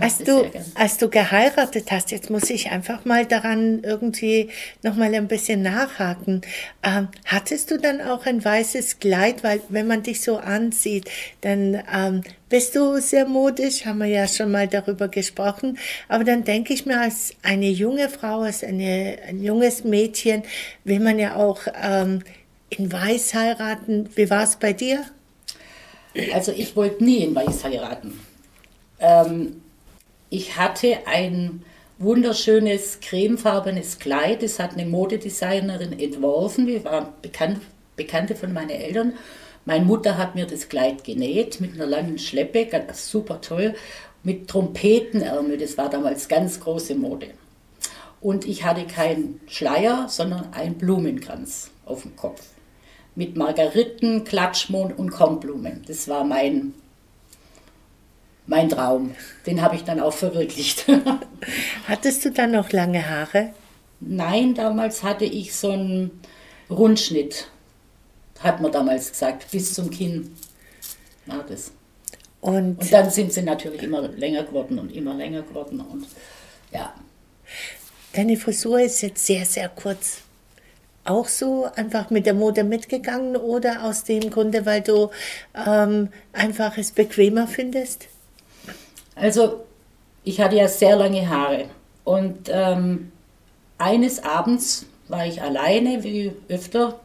Als 0.00 0.18
du, 0.18 0.50
als 0.74 0.96
du 0.96 1.10
geheiratet 1.10 1.92
hast, 1.92 2.10
jetzt 2.10 2.30
muss 2.30 2.48
ich 2.48 2.70
einfach 2.70 3.04
mal 3.04 3.26
daran 3.26 3.82
irgendwie 3.84 4.48
nochmal 4.82 5.14
ein 5.14 5.28
bisschen 5.28 5.62
nachhaken. 5.62 6.40
Ähm, 6.82 7.08
hattest 7.26 7.70
du 7.70 7.78
dann 7.78 8.00
auch 8.00 8.24
ein 8.24 8.42
weißes 8.42 8.98
Kleid? 8.98 9.44
Weil 9.44 9.60
wenn 9.68 9.86
man 9.86 10.02
dich 10.02 10.22
so 10.22 10.38
ansieht, 10.38 11.10
dann 11.42 11.82
ähm, 11.94 12.22
bist 12.48 12.74
du 12.74 12.98
sehr 12.98 13.26
modisch, 13.26 13.84
haben 13.84 13.98
wir 13.98 14.06
ja 14.06 14.26
schon 14.26 14.50
mal 14.50 14.66
darüber 14.66 15.08
gesprochen. 15.08 15.78
Aber 16.08 16.24
dann 16.24 16.44
denke 16.44 16.72
ich 16.72 16.86
mir, 16.86 17.00
als 17.00 17.34
eine 17.42 17.68
junge 17.68 18.08
Frau, 18.08 18.40
als 18.40 18.64
eine, 18.64 19.18
ein 19.28 19.42
junges 19.42 19.84
Mädchen, 19.84 20.44
will 20.84 21.00
man 21.00 21.18
ja 21.18 21.36
auch 21.36 21.60
ähm, 21.82 22.22
in 22.70 22.90
Weiß 22.90 23.34
heiraten. 23.34 24.08
Wie 24.14 24.30
war 24.30 24.44
es 24.44 24.56
bei 24.56 24.72
dir? 24.72 25.04
Also 26.32 26.52
ich 26.52 26.74
wollte 26.74 27.04
nie 27.04 27.24
in 27.24 27.34
Weiß 27.34 27.64
heiraten. 27.64 28.18
Ähm, 28.98 29.60
ich 30.34 30.56
hatte 30.56 31.06
ein 31.06 31.62
wunderschönes 31.98 32.98
cremefarbenes 33.00 34.00
Kleid, 34.00 34.42
das 34.42 34.58
hat 34.58 34.72
eine 34.72 34.84
Modedesignerin 34.84 35.96
entworfen. 35.96 36.66
Wir 36.66 36.82
waren 36.84 37.06
bekannt, 37.22 37.60
Bekannte 37.94 38.34
von 38.34 38.52
meinen 38.52 38.70
Eltern. 38.70 39.12
Meine 39.64 39.84
Mutter 39.84 40.18
hat 40.18 40.34
mir 40.34 40.46
das 40.46 40.68
Kleid 40.68 41.04
genäht 41.04 41.60
mit 41.60 41.74
einer 41.74 41.86
langen 41.86 42.18
Schleppe, 42.18 42.66
super 42.94 43.40
toll, 43.40 43.74
mit 44.24 44.48
Trompetenärmel. 44.48 45.56
Das 45.56 45.78
war 45.78 45.88
damals 45.88 46.26
ganz 46.26 46.58
große 46.58 46.96
Mode. 46.96 47.28
Und 48.20 48.44
ich 48.44 48.64
hatte 48.64 48.86
keinen 48.86 49.40
Schleier, 49.46 50.06
sondern 50.08 50.52
einen 50.52 50.74
Blumenkranz 50.74 51.70
auf 51.86 52.02
dem 52.02 52.16
Kopf. 52.16 52.42
Mit 53.14 53.36
Margariten, 53.36 54.24
Klatschmond 54.24 54.98
und 54.98 55.10
Kornblumen. 55.10 55.82
Das 55.86 56.08
war 56.08 56.24
mein 56.24 56.74
mein 58.46 58.68
Traum. 58.68 59.14
Den 59.46 59.62
habe 59.62 59.76
ich 59.76 59.84
dann 59.84 60.00
auch 60.00 60.12
verwirklicht. 60.12 60.86
Hattest 61.88 62.24
du 62.24 62.30
dann 62.30 62.52
noch 62.52 62.72
lange 62.72 63.08
Haare? 63.08 63.50
Nein, 64.00 64.54
damals 64.54 65.02
hatte 65.02 65.24
ich 65.24 65.54
so 65.54 65.70
einen 65.70 66.10
Rundschnitt, 66.68 67.48
hat 68.40 68.60
man 68.60 68.72
damals 68.72 69.10
gesagt, 69.10 69.50
bis 69.50 69.74
zum 69.74 69.90
Kinn 69.90 70.34
war 71.26 71.44
das. 71.48 71.72
Und, 72.40 72.80
und 72.80 72.92
dann 72.92 73.08
sind 73.08 73.32
sie 73.32 73.42
natürlich 73.42 73.82
immer 73.82 74.06
länger 74.08 74.44
geworden 74.44 74.78
und 74.78 74.94
immer 74.94 75.14
länger 75.14 75.42
geworden 75.42 75.80
und 75.80 76.06
ja. 76.72 76.92
Deine 78.12 78.36
Frisur 78.36 78.80
ist 78.80 79.00
jetzt 79.00 79.24
sehr, 79.24 79.46
sehr 79.46 79.68
kurz. 79.68 80.18
Auch 81.04 81.28
so 81.28 81.66
einfach 81.74 82.10
mit 82.10 82.26
der 82.26 82.34
Mode 82.34 82.64
mitgegangen 82.64 83.36
oder 83.36 83.84
aus 83.84 84.04
dem 84.04 84.30
Grunde, 84.30 84.66
weil 84.66 84.82
du 84.82 85.10
ähm, 85.54 86.08
einfach 86.32 86.76
es 86.76 86.92
bequemer 86.92 87.46
findest? 87.46 88.08
Also 89.14 89.64
ich 90.24 90.40
hatte 90.40 90.56
ja 90.56 90.68
sehr 90.68 90.96
lange 90.96 91.28
Haare 91.28 91.66
und 92.04 92.48
ähm, 92.48 93.12
eines 93.78 94.22
Abends 94.22 94.86
war 95.08 95.26
ich 95.26 95.42
alleine, 95.42 96.02
wie 96.02 96.32
öfter, 96.48 97.00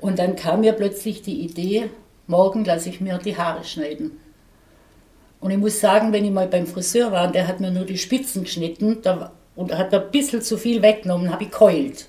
und 0.00 0.18
dann 0.18 0.36
kam 0.36 0.60
mir 0.60 0.72
plötzlich 0.72 1.22
die 1.22 1.40
Idee, 1.40 1.88
morgen 2.26 2.64
lasse 2.64 2.88
ich 2.90 3.00
mir 3.00 3.18
die 3.18 3.36
Haare 3.36 3.64
schneiden. 3.64 4.20
Und 5.40 5.50
ich 5.50 5.58
muss 5.58 5.80
sagen, 5.80 6.12
wenn 6.12 6.24
ich 6.24 6.30
mal 6.30 6.46
beim 6.46 6.66
Friseur 6.66 7.12
war 7.12 7.26
und 7.26 7.34
der 7.34 7.46
hat 7.46 7.60
mir 7.60 7.70
nur 7.70 7.84
die 7.84 7.98
Spitzen 7.98 8.44
geschnitten 8.44 9.00
da, 9.02 9.32
und 9.56 9.76
hat 9.76 9.94
ein 9.94 10.10
bisschen 10.10 10.42
zu 10.42 10.56
viel 10.56 10.82
weggenommen, 10.82 11.30
habe 11.30 11.44
ich 11.44 11.50
keult. 11.50 12.08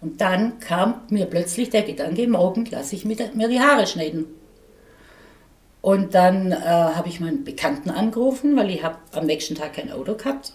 Und 0.00 0.20
dann 0.20 0.58
kam 0.60 1.02
mir 1.10 1.26
plötzlich 1.26 1.70
der 1.70 1.82
Gedanke, 1.82 2.26
morgen 2.28 2.66
lasse 2.70 2.94
ich 2.94 3.04
mir 3.04 3.16
die 3.16 3.60
Haare 3.60 3.86
schneiden. 3.86 4.26
Und 5.86 6.16
dann 6.16 6.50
äh, 6.50 6.56
habe 6.56 7.08
ich 7.08 7.20
meinen 7.20 7.44
Bekannten 7.44 7.90
angerufen, 7.90 8.56
weil 8.56 8.70
ich 8.70 8.82
habe 8.82 8.98
am 9.12 9.24
nächsten 9.24 9.54
Tag 9.54 9.74
kein 9.74 9.92
Auto 9.92 10.16
gehabt. 10.16 10.52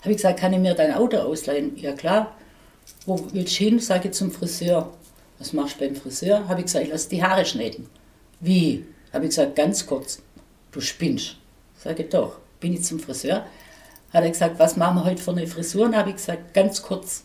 Habe 0.00 0.10
ich 0.10 0.16
gesagt, 0.16 0.40
kann 0.40 0.52
ich 0.52 0.58
mir 0.58 0.74
dein 0.74 0.92
Auto 0.92 1.16
ausleihen? 1.18 1.76
Ja 1.76 1.92
klar. 1.92 2.34
Wo 3.06 3.16
willst 3.30 3.60
du 3.60 3.64
hin? 3.66 3.78
Sage 3.78 4.08
ich 4.08 4.14
zum 4.14 4.32
Friseur. 4.32 4.92
Was 5.38 5.52
machst 5.52 5.76
du 5.76 5.84
beim 5.84 5.94
Friseur? 5.94 6.48
Habe 6.48 6.58
ich 6.58 6.66
gesagt, 6.66 6.86
ich 6.86 6.90
lasse 6.90 7.08
die 7.08 7.22
Haare 7.22 7.44
schneiden. 7.44 7.86
Wie? 8.40 8.84
Habe 9.12 9.26
ich 9.26 9.30
gesagt, 9.30 9.54
ganz 9.54 9.86
kurz. 9.86 10.20
Du 10.72 10.80
spinnst. 10.80 11.36
Sage 11.76 12.02
ich 12.02 12.08
doch. 12.08 12.38
Bin 12.58 12.72
ich 12.72 12.82
zum 12.82 12.98
Friseur? 12.98 13.46
Hat 14.12 14.24
er 14.24 14.30
gesagt, 14.30 14.58
was 14.58 14.76
machen 14.76 14.96
wir 14.96 15.04
heute 15.04 15.22
für 15.22 15.30
eine 15.30 15.46
Frisur? 15.46 15.84
Und 15.84 15.96
habe 15.96 16.10
ich 16.10 16.16
gesagt, 16.16 16.52
ganz 16.52 16.82
kurz. 16.82 17.22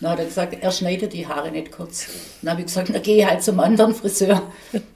Dann 0.00 0.12
hat 0.12 0.18
er 0.20 0.26
gesagt, 0.26 0.56
er 0.60 0.70
schneidet 0.70 1.12
die 1.12 1.26
Haare 1.26 1.50
nicht 1.50 1.72
kurz. 1.72 2.06
Dann 2.40 2.52
habe 2.52 2.60
ich 2.60 2.66
gesagt, 2.68 2.90
na 2.92 3.00
geh 3.00 3.26
halt 3.26 3.42
zum 3.42 3.58
anderen 3.58 3.94
Friseur. 3.94 4.42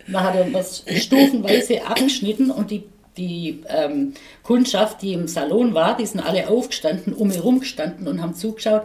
Dann 0.06 0.22
hat 0.22 0.36
er 0.36 0.44
das 0.44 0.84
stufenweise 0.96 1.84
abgeschnitten 1.84 2.50
und 2.50 2.70
die, 2.70 2.84
die 3.16 3.62
ähm, 3.68 4.14
Kundschaft, 4.44 5.02
die 5.02 5.14
im 5.14 5.26
Salon 5.26 5.74
war, 5.74 5.96
die 5.96 6.06
sind 6.06 6.20
alle 6.20 6.48
aufgestanden, 6.48 7.14
um 7.14 7.30
herum 7.30 7.60
gestanden 7.60 8.06
und 8.06 8.22
haben 8.22 8.34
zugeschaut, 8.34 8.82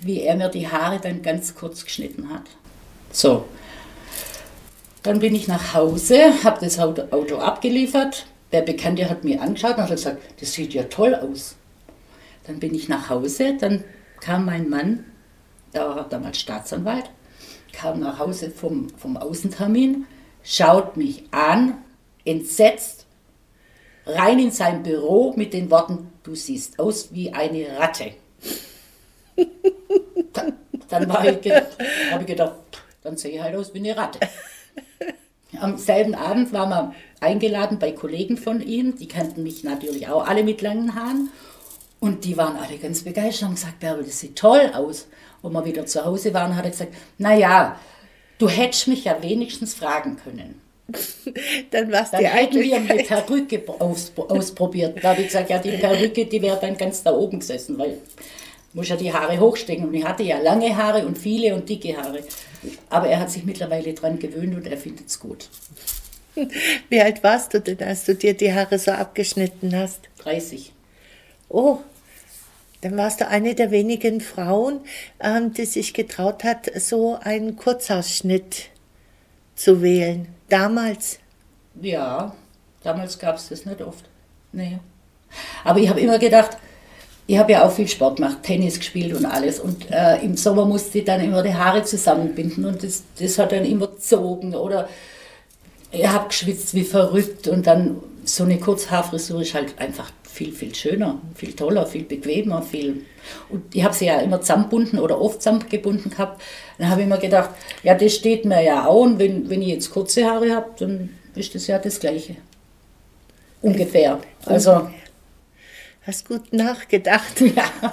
wie 0.00 0.22
er 0.22 0.34
mir 0.34 0.48
die 0.48 0.66
Haare 0.66 0.98
dann 1.00 1.22
ganz 1.22 1.54
kurz 1.54 1.84
geschnitten 1.84 2.30
hat. 2.30 2.42
So. 3.12 3.44
Dann 5.04 5.20
bin 5.20 5.34
ich 5.34 5.46
nach 5.46 5.74
Hause, 5.74 6.44
habe 6.44 6.64
das 6.64 6.78
Auto 6.78 7.36
abgeliefert. 7.36 8.26
Der 8.50 8.62
Bekannte 8.62 9.08
hat 9.08 9.24
mir 9.24 9.40
angeschaut 9.40 9.76
und 9.76 9.84
hat 9.84 9.90
gesagt, 9.90 10.22
das 10.40 10.52
sieht 10.52 10.74
ja 10.74 10.84
toll 10.84 11.14
aus. 11.14 11.56
Dann 12.46 12.58
bin 12.58 12.74
ich 12.74 12.88
nach 12.88 13.08
Hause, 13.08 13.56
dann 13.58 13.84
kam 14.20 14.44
mein 14.44 14.68
Mann, 14.68 15.04
der 15.72 15.88
war 15.88 16.08
damals 16.08 16.38
Staatsanwalt, 16.38 17.10
kam 17.72 18.00
nach 18.00 18.18
Hause 18.18 18.50
vom, 18.50 18.90
vom 18.90 19.16
Außentermin, 19.16 20.06
schaut 20.42 20.96
mich 20.96 21.24
an, 21.30 21.78
entsetzt, 22.24 23.06
rein 24.06 24.38
in 24.38 24.50
sein 24.50 24.82
Büro 24.82 25.32
mit 25.36 25.52
den 25.52 25.70
Worten, 25.70 26.12
du 26.22 26.34
siehst 26.34 26.78
aus 26.78 27.12
wie 27.12 27.32
eine 27.32 27.78
Ratte. 27.78 28.12
dann, 30.32 30.52
dann 30.88 31.12
habe 31.12 31.30
ich, 31.30 32.26
gedacht, 32.26 32.56
dann 33.02 33.16
sehe 33.16 33.32
ich 33.32 33.42
halt 33.42 33.56
aus 33.56 33.72
wie 33.74 33.78
eine 33.78 33.96
Ratte. 33.96 34.20
Am 35.60 35.78
selben 35.78 36.14
Abend 36.14 36.52
waren 36.52 36.70
wir 36.70 36.94
eingeladen 37.20 37.78
bei 37.78 37.92
Kollegen 37.92 38.36
von 38.36 38.60
ihm, 38.60 38.96
die 38.96 39.06
kannten 39.06 39.42
mich 39.42 39.62
natürlich 39.64 40.08
auch 40.08 40.26
alle 40.26 40.42
mit 40.42 40.60
langen 40.60 40.94
Haaren. 40.94 41.30
Und 42.02 42.24
die 42.24 42.36
waren 42.36 42.56
alle 42.56 42.78
ganz 42.78 43.04
begeistert 43.04 43.48
und 43.48 43.54
gesagt, 43.54 43.78
Bärbel, 43.78 44.02
das 44.02 44.18
sieht 44.18 44.34
toll 44.34 44.72
aus. 44.74 45.06
Und 45.40 45.52
wir 45.52 45.64
wieder 45.64 45.86
zu 45.86 46.04
Hause 46.04 46.34
waren, 46.34 46.56
hat 46.56 46.64
er 46.64 46.72
gesagt, 46.72 46.92
naja, 47.16 47.78
du 48.38 48.48
hättest 48.48 48.88
mich 48.88 49.04
ja 49.04 49.22
wenigstens 49.22 49.72
fragen 49.72 50.16
können. 50.16 50.60
dann 51.70 51.92
warst 51.92 52.12
dann 52.12 52.24
hätten 52.24 52.60
wir 52.60 52.74
eine 52.74 53.04
Perücke 53.04 53.62
aus, 53.78 54.10
ausprobiert. 54.16 54.98
Da 55.00 55.10
habe 55.10 55.20
ich 55.20 55.28
gesagt, 55.28 55.48
ja, 55.48 55.60
die 55.60 55.76
Perücke, 55.76 56.26
die 56.26 56.42
wäre 56.42 56.58
dann 56.60 56.76
ganz 56.76 57.04
da 57.04 57.12
oben 57.12 57.38
gesessen, 57.38 57.78
weil 57.78 57.98
muss 58.72 58.88
ja 58.88 58.96
die 58.96 59.12
Haare 59.12 59.38
hochstecken. 59.38 59.86
Und 59.86 59.94
ich 59.94 60.04
hatte 60.04 60.24
ja 60.24 60.38
lange 60.38 60.76
Haare 60.76 61.06
und 61.06 61.16
viele 61.16 61.54
und 61.54 61.68
dicke 61.68 61.96
Haare. 61.96 62.24
Aber 62.90 63.06
er 63.06 63.20
hat 63.20 63.30
sich 63.30 63.44
mittlerweile 63.44 63.94
dran 63.94 64.18
gewöhnt 64.18 64.56
und 64.56 64.66
er 64.66 64.76
findet 64.76 65.06
es 65.06 65.20
gut. 65.20 65.48
Wie 66.88 67.00
alt 67.00 67.22
warst 67.22 67.54
du 67.54 67.60
denn, 67.60 67.80
als 67.80 68.06
du 68.06 68.16
dir 68.16 68.34
die 68.34 68.52
Haare 68.52 68.80
so 68.80 68.90
abgeschnitten 68.90 69.76
hast? 69.76 70.00
30. 70.18 70.72
Oh, 71.48 71.78
dann 72.82 72.96
warst 72.96 73.20
du 73.20 73.28
eine 73.28 73.54
der 73.54 73.70
wenigen 73.70 74.20
Frauen, 74.20 74.80
ähm, 75.20 75.54
die 75.54 75.64
sich 75.64 75.94
getraut 75.94 76.44
hat, 76.44 76.70
so 76.80 77.16
einen 77.20 77.56
Kurzausschnitt 77.56 78.70
zu 79.54 79.82
wählen. 79.82 80.28
Damals. 80.48 81.18
Ja, 81.80 82.34
damals 82.82 83.18
gab 83.18 83.36
es 83.36 83.48
das 83.48 83.64
nicht 83.64 83.80
oft. 83.80 84.04
Nee. 84.52 84.78
Aber 85.64 85.78
ich 85.78 85.88
habe 85.88 86.00
immer 86.00 86.18
gedacht, 86.18 86.58
ich 87.28 87.38
habe 87.38 87.52
ja 87.52 87.64
auch 87.64 87.72
viel 87.72 87.86
Sport 87.86 88.16
gemacht, 88.16 88.42
Tennis 88.42 88.78
gespielt 88.78 89.14
und 89.14 89.26
alles. 89.26 89.60
Und 89.60 89.90
äh, 89.90 90.16
im 90.16 90.36
Sommer 90.36 90.64
musste 90.64 90.98
ich 90.98 91.04
dann 91.04 91.20
immer 91.20 91.42
die 91.42 91.54
Haare 91.54 91.84
zusammenbinden 91.84 92.64
und 92.64 92.82
das, 92.82 93.04
das 93.18 93.38
hat 93.38 93.52
dann 93.52 93.64
immer 93.64 93.86
gezogen 93.86 94.54
oder 94.56 94.88
ich 95.92 96.06
habe 96.06 96.28
geschwitzt 96.28 96.74
wie 96.74 96.84
verrückt 96.84 97.46
und 97.46 97.66
dann 97.66 97.98
so 98.24 98.44
eine 98.44 98.58
Kurzhaarfrisur 98.58 99.42
ist 99.42 99.54
halt 99.54 99.78
einfach 99.78 100.10
viel, 100.32 100.52
viel 100.52 100.74
schöner, 100.74 101.20
viel 101.34 101.52
toller, 101.54 101.86
viel 101.86 102.04
bequemer, 102.04 102.62
viel. 102.62 103.04
Und 103.48 103.74
ich 103.74 103.84
habe 103.84 103.94
sie 103.94 104.06
ja 104.06 104.20
immer 104.20 104.40
zusammengebunden 104.40 104.98
oder 104.98 105.20
oft 105.20 105.42
zusammengebunden 105.42 106.10
gehabt. 106.10 106.40
Dann 106.78 106.88
habe 106.88 107.02
ich 107.02 107.06
mir 107.06 107.18
gedacht, 107.18 107.50
ja, 107.82 107.94
das 107.94 108.14
steht 108.14 108.44
mir 108.44 108.62
ja 108.62 108.86
auch. 108.86 109.02
Und 109.02 109.18
wenn, 109.18 109.48
wenn 109.50 109.62
ich 109.62 109.68
jetzt 109.68 109.90
kurze 109.90 110.24
Haare 110.24 110.54
habe, 110.54 110.70
dann 110.78 111.10
ist 111.34 111.54
das 111.54 111.66
ja 111.66 111.78
das 111.78 112.00
Gleiche. 112.00 112.36
Ungefähr. 113.60 114.18
Also. 114.44 114.88
Hast 116.04 116.26
gut 116.26 116.52
nachgedacht. 116.52 117.40
Ja. 117.40 117.64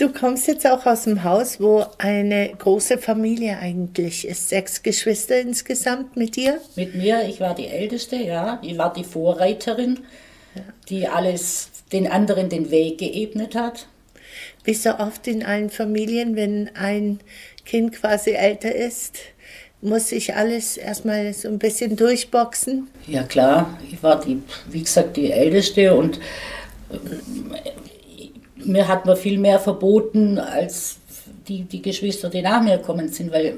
Du 0.00 0.08
kommst 0.08 0.46
jetzt 0.46 0.66
auch 0.66 0.86
aus 0.86 1.04
dem 1.04 1.24
Haus, 1.24 1.60
wo 1.60 1.84
eine 1.98 2.54
große 2.56 2.96
Familie 2.96 3.58
eigentlich 3.58 4.26
ist. 4.26 4.48
Sechs 4.48 4.82
Geschwister 4.82 5.38
insgesamt 5.38 6.16
mit 6.16 6.36
dir? 6.36 6.58
Mit 6.74 6.94
mir, 6.94 7.28
ich 7.28 7.38
war 7.38 7.54
die 7.54 7.66
Älteste, 7.66 8.16
ja. 8.16 8.58
Ich 8.62 8.78
war 8.78 8.94
die 8.94 9.04
Vorreiterin, 9.04 9.98
ja. 10.54 10.62
die 10.88 11.06
alles 11.06 11.68
den 11.92 12.10
anderen 12.10 12.48
den 12.48 12.70
Weg 12.70 12.96
geebnet 12.96 13.54
hat. 13.54 13.88
Wie 14.64 14.72
so 14.72 14.96
oft 14.96 15.26
in 15.26 15.44
allen 15.44 15.68
Familien, 15.68 16.34
wenn 16.34 16.70
ein 16.74 17.20
Kind 17.66 17.92
quasi 17.92 18.30
älter 18.30 18.74
ist, 18.74 19.18
muss 19.82 20.08
sich 20.08 20.34
alles 20.34 20.78
erstmal 20.78 21.34
so 21.34 21.48
ein 21.48 21.58
bisschen 21.58 21.96
durchboxen. 21.96 22.88
Ja 23.06 23.24
klar, 23.24 23.78
ich 23.86 24.02
war 24.02 24.18
die, 24.18 24.42
wie 24.70 24.80
gesagt, 24.80 25.18
die 25.18 25.30
Älteste 25.30 25.94
und 25.94 26.18
mir 28.64 28.88
hat 28.88 29.06
man 29.06 29.16
viel 29.16 29.38
mehr 29.38 29.58
verboten 29.58 30.38
als 30.38 30.98
die, 31.48 31.62
die 31.62 31.82
Geschwister, 31.82 32.30
die 32.30 32.42
nach 32.42 32.62
mir 32.62 32.78
gekommen 32.78 33.08
sind, 33.08 33.32
weil 33.32 33.54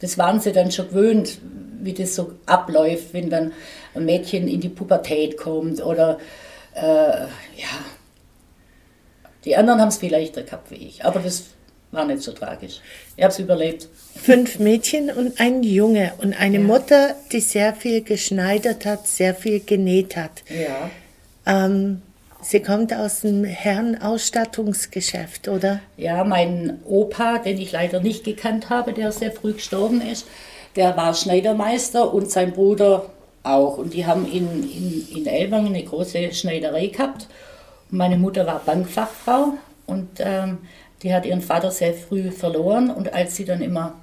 das 0.00 0.18
waren 0.18 0.40
sie 0.40 0.52
dann 0.52 0.70
schon 0.70 0.88
gewöhnt, 0.88 1.38
wie 1.80 1.92
das 1.92 2.14
so 2.14 2.32
abläuft, 2.46 3.12
wenn 3.12 3.30
dann 3.30 3.52
ein 3.94 4.04
Mädchen 4.04 4.48
in 4.48 4.60
die 4.60 4.68
Pubertät 4.68 5.36
kommt 5.36 5.84
oder 5.84 6.18
äh, 6.74 6.82
ja. 6.82 7.28
Die 9.44 9.56
anderen 9.56 9.80
haben 9.80 9.88
es 9.88 9.98
viel 9.98 10.10
leichter 10.10 10.42
gehabt 10.42 10.70
wie 10.70 10.88
ich, 10.88 11.04
aber 11.04 11.20
das 11.20 11.44
war 11.92 12.04
nicht 12.04 12.22
so 12.22 12.32
tragisch. 12.32 12.80
Ich 13.16 13.22
habe 13.22 13.32
es 13.32 13.38
überlebt. 13.38 13.88
Fünf 14.16 14.58
Mädchen 14.58 15.10
und 15.10 15.40
ein 15.40 15.62
Junge 15.62 16.12
und 16.18 16.38
eine 16.38 16.58
ja. 16.58 16.64
Mutter, 16.64 17.14
die 17.32 17.40
sehr 17.40 17.74
viel 17.74 18.02
geschneidert 18.02 18.84
hat, 18.84 19.06
sehr 19.06 19.34
viel 19.34 19.60
genäht 19.60 20.16
hat. 20.16 20.42
Ja. 20.48 20.90
Ähm, 21.46 22.02
Sie 22.48 22.60
kommt 22.60 22.94
aus 22.94 23.22
dem 23.22 23.42
Herrenausstattungsgeschäft, 23.42 25.48
oder? 25.48 25.80
Ja, 25.96 26.22
mein 26.22 26.78
Opa, 26.84 27.38
den 27.38 27.58
ich 27.58 27.72
leider 27.72 27.98
nicht 27.98 28.22
gekannt 28.22 28.70
habe, 28.70 28.92
der 28.92 29.10
sehr 29.10 29.32
früh 29.32 29.54
gestorben 29.54 30.00
ist, 30.00 30.28
der 30.76 30.96
war 30.96 31.12
Schneidermeister 31.12 32.14
und 32.14 32.30
sein 32.30 32.52
Bruder 32.52 33.06
auch. 33.42 33.78
Und 33.78 33.94
die 33.94 34.06
haben 34.06 34.30
in, 34.30 34.62
in, 34.62 35.08
in 35.16 35.26
Elwangen 35.26 35.74
eine 35.74 35.82
große 35.82 36.32
Schneiderei 36.32 36.86
gehabt. 36.86 37.26
Und 37.90 37.98
meine 37.98 38.16
Mutter 38.16 38.46
war 38.46 38.62
Bankfachfrau 38.64 39.54
und 39.88 40.08
ähm, 40.20 40.58
die 41.02 41.12
hat 41.12 41.26
ihren 41.26 41.42
Vater 41.42 41.72
sehr 41.72 41.94
früh 41.94 42.30
verloren. 42.30 42.90
Und 42.90 43.12
als 43.12 43.34
sie 43.34 43.44
dann 43.44 43.60
immer 43.60 43.94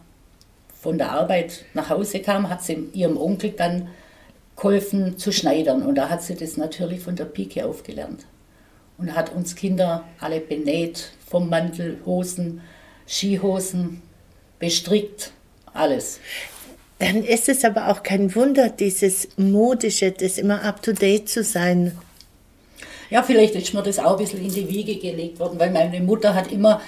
von 0.81 0.97
der 0.97 1.13
Arbeit 1.13 1.63
nach 1.73 1.89
Hause 1.89 2.19
kam, 2.19 2.49
hat 2.49 2.61
sie 2.61 2.89
ihrem 2.91 3.15
Onkel 3.15 3.51
dann 3.51 3.87
geholfen 4.55 5.17
zu 5.17 5.31
schneidern. 5.31 5.83
Und 5.83 5.95
da 5.95 6.09
hat 6.09 6.23
sie 6.23 6.35
das 6.35 6.57
natürlich 6.57 7.01
von 7.01 7.15
der 7.15 7.25
Pike 7.25 7.65
aufgelernt 7.65 8.25
und 8.97 9.15
hat 9.15 9.33
uns 9.33 9.55
Kinder 9.55 10.03
alle 10.19 10.39
benäht, 10.39 11.11
vom 11.25 11.49
Mantel, 11.49 11.99
Hosen, 12.05 12.61
Skihosen, 13.07 14.01
bestrickt, 14.59 15.31
alles. 15.73 16.19
Dann 16.99 17.23
ist 17.23 17.49
es 17.49 17.65
aber 17.65 17.89
auch 17.89 18.03
kein 18.03 18.33
Wunder, 18.35 18.69
dieses 18.69 19.27
Modische, 19.35 20.11
das 20.11 20.37
immer 20.37 20.63
up-to-date 20.63 21.27
zu 21.27 21.43
sein. 21.43 21.97
Ja, 23.09 23.23
vielleicht 23.23 23.55
ist 23.55 23.73
mir 23.73 23.83
das 23.83 23.99
auch 23.99 24.13
ein 24.13 24.17
bisschen 24.17 24.43
in 24.43 24.53
die 24.53 24.69
Wiege 24.69 24.95
gelegt 24.95 25.39
worden, 25.39 25.59
weil 25.59 25.71
meine 25.71 25.99
Mutter 25.99 26.33
hat 26.33 26.51
immer 26.51 26.81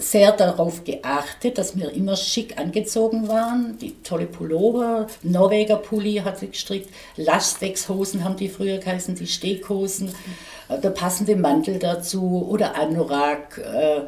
sehr 0.00 0.32
darauf 0.32 0.84
geachtet, 0.84 1.58
dass 1.58 1.76
wir 1.76 1.92
immer 1.92 2.16
schick 2.16 2.58
angezogen 2.58 3.28
waren. 3.28 3.78
Die 3.78 4.02
tolle 4.02 4.26
Pullover, 4.26 5.06
Norweger 5.22 5.76
Pulli 5.76 6.16
hat 6.24 6.38
sie 6.38 6.48
gestrickt, 6.48 6.90
Lastex-Hosen 7.16 8.24
haben 8.24 8.36
die 8.36 8.48
früher 8.48 8.78
geheißen, 8.78 9.14
die 9.14 9.26
Steghosen. 9.26 10.08
Mhm 10.08 10.14
der 10.76 10.90
passende 10.90 11.36
Mantel 11.36 11.78
dazu 11.78 12.46
oder 12.48 12.74
Anorak. 12.76 13.58
Äh, 13.58 14.02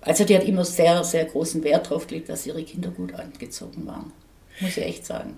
also 0.00 0.24
die 0.24 0.36
hat 0.36 0.44
immer 0.44 0.64
sehr, 0.64 1.04
sehr 1.04 1.24
großen 1.24 1.62
Wert 1.62 1.86
darauf 1.86 2.06
gelegt, 2.06 2.28
dass 2.28 2.46
ihre 2.46 2.62
Kinder 2.64 2.90
gut 2.90 3.14
angezogen 3.14 3.86
waren. 3.86 4.12
Muss 4.60 4.76
ich 4.76 4.84
echt 4.84 5.06
sagen. 5.06 5.36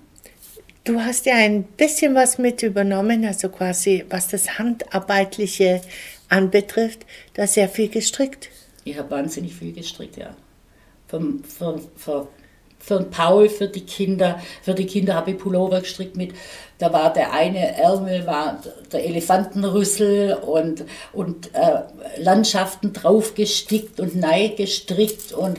Du 0.84 1.00
hast 1.00 1.26
ja 1.26 1.34
ein 1.34 1.62
bisschen 1.62 2.14
was 2.14 2.38
mit 2.38 2.62
übernommen, 2.62 3.24
also 3.24 3.48
quasi 3.48 4.04
was 4.10 4.28
das 4.28 4.58
Handarbeitliche 4.58 5.80
anbetrifft, 6.28 7.06
da 7.34 7.46
sehr 7.46 7.68
viel 7.68 7.88
gestrickt. 7.88 8.50
Ich 8.84 8.98
habe 8.98 9.10
wahnsinnig 9.10 9.54
viel 9.54 9.72
gestrickt, 9.72 10.16
ja. 10.16 10.34
Vom, 11.08 11.42
vom, 11.44 11.80
vom 11.96 12.28
für 12.84 12.98
den 12.98 13.10
Paul, 13.10 13.48
für 13.48 13.68
die 13.68 13.80
Kinder. 13.80 14.40
Für 14.62 14.74
die 14.74 14.84
Kinder 14.86 15.14
habe 15.14 15.30
ich 15.30 15.38
Pullover 15.38 15.80
gestrickt 15.80 16.16
mit, 16.16 16.34
da 16.78 16.92
war 16.92 17.12
der 17.12 17.32
eine 17.32 17.78
Ärmel, 17.78 18.26
war 18.26 18.62
der 18.92 19.06
Elefantenrüssel 19.06 20.34
und, 20.34 20.84
und 21.12 21.54
äh, 21.54 21.80
Landschaften 22.18 22.92
drauf 22.92 23.34
gestickt 23.34 24.00
und 24.00 24.16
neu 24.16 24.50
gestrickt 24.50 25.32
und 25.32 25.58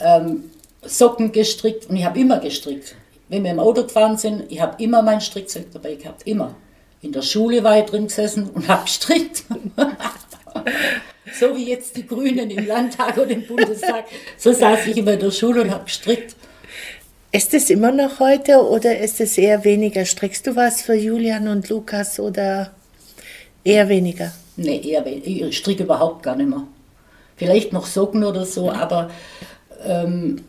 ähm, 0.00 0.50
Socken 0.82 1.32
gestrickt 1.32 1.90
und 1.90 1.96
ich 1.96 2.04
habe 2.04 2.18
immer 2.18 2.38
gestrickt. 2.38 2.94
Wenn 3.28 3.44
wir 3.44 3.50
im 3.50 3.60
Auto 3.60 3.82
gefahren 3.82 4.16
sind, 4.16 4.50
ich 4.50 4.60
habe 4.60 4.82
immer 4.82 5.02
mein 5.02 5.20
Strickzeug 5.20 5.66
dabei 5.72 5.96
gehabt, 5.96 6.26
immer. 6.26 6.54
In 7.02 7.12
der 7.12 7.22
Schule 7.22 7.62
war 7.62 7.78
ich 7.78 7.84
drin 7.84 8.06
gesessen 8.06 8.48
und 8.48 8.68
habe 8.68 8.84
gestrickt. 8.84 9.44
so 11.32 11.56
wie 11.56 11.68
jetzt 11.70 11.96
die 11.96 12.06
Grünen 12.06 12.50
im 12.50 12.66
Landtag 12.66 13.16
oder 13.16 13.30
im 13.30 13.46
Bundestag, 13.46 14.04
so 14.36 14.52
saß 14.52 14.86
ich 14.88 14.96
immer 14.96 15.12
in 15.12 15.20
der 15.20 15.30
Schule 15.30 15.62
und 15.62 15.70
habe 15.70 15.84
gestrickt. 15.84 16.36
Ist 17.32 17.52
es 17.52 17.70
immer 17.70 17.90
noch 17.90 18.20
heute 18.20 18.64
oder 18.64 18.98
ist 18.98 19.20
es 19.20 19.36
eher 19.36 19.64
weniger? 19.64 20.04
Strickst 20.04 20.46
du 20.46 20.54
was 20.54 20.82
für 20.82 20.94
Julian 20.94 21.48
und 21.48 21.68
Lukas 21.68 22.20
oder 22.20 22.72
eher 23.64 23.88
weniger? 23.88 24.32
Nee, 24.56 24.80
eher 24.80 25.04
weniger. 25.04 25.48
Ich 25.48 25.58
stricke 25.58 25.82
überhaupt 25.82 26.22
gar 26.22 26.36
nicht 26.36 26.48
mehr. 26.48 26.66
Vielleicht 27.36 27.72
noch 27.72 27.86
Socken 27.86 28.22
oder 28.22 28.46
so, 28.46 28.70
aber 28.70 29.10
ähm, 29.84 30.44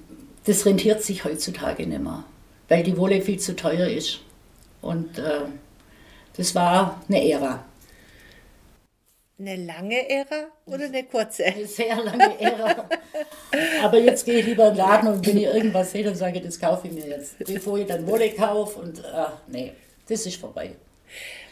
das 0.45 0.65
rentiert 0.65 1.01
sich 1.01 1.25
heutzutage 1.25 1.87
nicht 1.87 2.03
mehr, 2.03 2.23
weil 2.69 2.83
die 2.83 2.97
Wolle 2.97 3.21
viel 3.21 3.39
zu 3.39 3.55
teuer 3.55 3.87
ist. 3.87 4.19
Und 4.81 5.17
äh, 5.17 5.45
das 6.37 6.53
war 6.53 7.01
eine 7.07 7.27
Ära. 7.27 7.63
Eine 9.37 9.57
lange 9.57 10.09
Ära 10.09 10.47
oder 10.65 10.85
eine 10.85 11.03
kurze? 11.03 11.43
Eine 11.43 11.65
sehr 11.65 12.01
lange 12.01 12.39
Ära. 12.39 12.87
Aber 13.83 13.99
jetzt 13.99 14.25
gehe 14.25 14.39
ich 14.39 14.45
lieber 14.45 14.69
in 14.69 14.75
den 14.75 14.77
Laden 14.77 15.09
und 15.09 15.27
wenn 15.27 15.37
ich 15.37 15.43
irgendwas 15.43 15.91
sehe, 15.91 16.05
dann 16.05 16.15
sage 16.15 16.37
ich, 16.37 16.45
das 16.45 16.57
kaufe 16.57 16.87
ich 16.87 16.93
mir 16.93 17.05
jetzt. 17.05 17.37
Bevor 17.39 17.77
ich 17.77 17.85
dann 17.85 18.07
Wolle 18.07 18.29
kaufe 18.31 18.79
und 18.79 19.03
ach 19.13 19.33
nee, 19.47 19.73
das 20.07 20.25
ist 20.25 20.37
vorbei. 20.37 20.71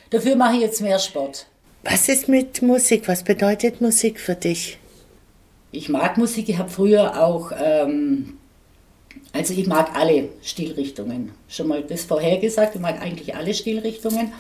Dafür 0.10 0.36
mache 0.38 0.56
ich 0.56 0.62
jetzt 0.62 0.82
mehr 0.82 0.98
Sport. 0.98 1.46
Was 1.84 2.08
ist 2.08 2.30
mit 2.30 2.62
Musik? 2.62 3.10
Was 3.10 3.24
bedeutet 3.24 3.82
Musik 3.82 4.20
für 4.20 4.36
dich? 4.36 4.78
Ich 5.74 5.90
mag 5.90 6.18
Musik. 6.18 6.48
Ich 6.48 6.58
habe 6.58 6.70
früher 6.70 7.22
auch, 7.22 7.52
ähm, 7.62 8.38
also 9.34 9.54
ich 9.54 9.68
mag 9.68 9.94
alle 9.94 10.30
Stilrichtungen. 10.42 11.34
Schon 11.50 11.68
mal 11.68 11.84
das 11.84 12.06
vorhergesagt, 12.06 12.76
ich 12.76 12.82
mag 12.82 13.02
eigentlich 13.02 13.36
alle 13.36 13.54
Stilrichtungen. 13.54 14.32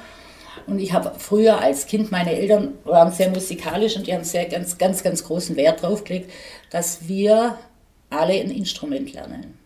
Und 0.68 0.80
ich 0.80 0.94
habe 0.94 1.13
früher 1.18 1.60
als 1.60 1.88
Kind, 1.88 2.12
meine 2.12 2.34
Eltern 2.34 2.76
waren 2.84 3.12
sehr 3.12 3.30
musikalisch 3.30 3.96
und 3.96 4.08
die 4.08 4.13
haben 4.13 4.24
sehr 4.24 4.46
ganz, 4.46 4.78
ganz, 4.78 5.04
ganz 5.04 5.24
großen 5.24 5.56
Wert 5.56 5.82
drauf 5.82 6.04
gelegt, 6.04 6.32
dass 6.70 7.08
wir 7.08 7.58
alle 8.10 8.34
ein 8.34 8.52
Instrument 8.52 9.13
lernen. 9.13 9.58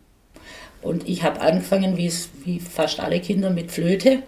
Und 0.81 1.07
ich 1.07 1.23
habe 1.23 1.41
angefangen, 1.41 1.97
wie 1.97 2.59
fast 2.59 2.99
alle 2.99 3.19
Kinder, 3.19 3.49
mit 3.49 3.71
Flöte. 3.71 4.23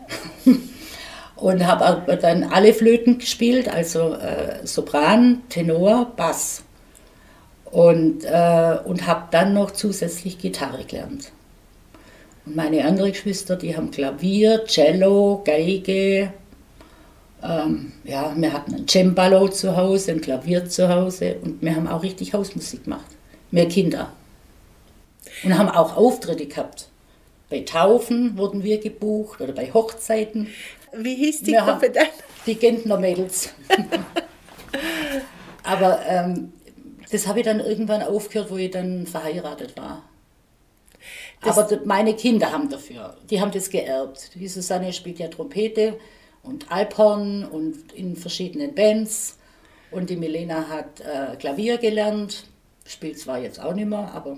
und 1.35 1.65
habe 1.65 2.17
dann 2.17 2.43
alle 2.43 2.73
Flöten 2.73 3.19
gespielt, 3.19 3.69
also 3.69 4.13
äh, 4.15 4.65
Sopran, 4.65 5.43
Tenor, 5.49 6.11
Bass. 6.15 6.63
Und, 7.65 8.25
äh, 8.25 8.77
und 8.83 9.05
habe 9.05 9.27
dann 9.31 9.53
noch 9.53 9.71
zusätzlich 9.71 10.39
Gitarre 10.39 10.83
gelernt. 10.85 11.31
Und 12.45 12.55
meine 12.55 12.83
anderen 12.83 13.11
Geschwister, 13.11 13.55
die 13.55 13.77
haben 13.77 13.91
Klavier, 13.91 14.65
Cello, 14.65 15.43
Geige, 15.45 16.33
ähm, 17.41 17.93
ja, 18.03 18.33
wir 18.35 18.53
hatten 18.53 18.75
ein 18.75 18.87
Cembalo 18.87 19.47
zu 19.47 19.75
Hause, 19.75 20.11
ein 20.11 20.21
Klavier 20.21 20.67
zu 20.67 20.89
Hause 20.89 21.37
und 21.41 21.61
wir 21.61 21.75
haben 21.75 21.87
auch 21.87 22.03
richtig 22.03 22.33
Hausmusik 22.33 22.83
gemacht. 22.83 23.05
Mehr 23.51 23.67
Kinder. 23.67 24.11
Und 25.43 25.57
haben 25.57 25.69
auch 25.69 25.95
Auftritte 25.95 26.45
gehabt. 26.45 26.89
Bei 27.49 27.61
Taufen 27.61 28.37
wurden 28.37 28.63
wir 28.63 28.79
gebucht 28.79 29.41
oder 29.41 29.53
bei 29.53 29.71
Hochzeiten. 29.73 30.47
Wie 30.93 31.15
hieß 31.15 31.41
die 31.41 31.53
wir 31.53 31.61
Gruppe 31.61 31.89
dann? 31.89 32.07
Die 32.45 32.55
Gentner 32.55 32.97
Mädels. 32.97 33.53
Aber 35.63 35.99
ähm, 36.07 36.53
das 37.11 37.27
habe 37.27 37.39
ich 37.39 37.45
dann 37.45 37.59
irgendwann 37.59 38.01
aufgehört, 38.01 38.51
wo 38.51 38.57
ich 38.57 38.71
dann 38.71 39.07
verheiratet 39.07 39.77
war. 39.77 40.03
Das 41.41 41.57
Aber 41.57 41.79
meine 41.85 42.15
Kinder 42.15 42.51
haben 42.51 42.69
dafür, 42.69 43.15
die 43.29 43.39
haben 43.39 43.51
das 43.51 43.69
geerbt. 43.69 44.31
Die 44.35 44.47
Susanne 44.47 44.91
spielt 44.91 45.19
ja 45.19 45.27
Trompete 45.27 45.97
und 46.49 46.71
Alphorn 46.71 47.45
und 47.45 47.93
in 47.93 48.15
verschiedenen 48.15 48.73
Bands. 48.73 49.37
Und 49.91 50.09
die 50.09 50.17
Milena 50.17 50.67
hat 50.67 50.99
äh, 50.99 51.35
Klavier 51.37 51.77
gelernt, 51.77 52.45
spielt 52.85 53.19
zwar 53.19 53.39
jetzt 53.39 53.61
auch 53.61 53.73
nicht 53.73 53.87
mehr, 53.87 54.11
aber 54.13 54.37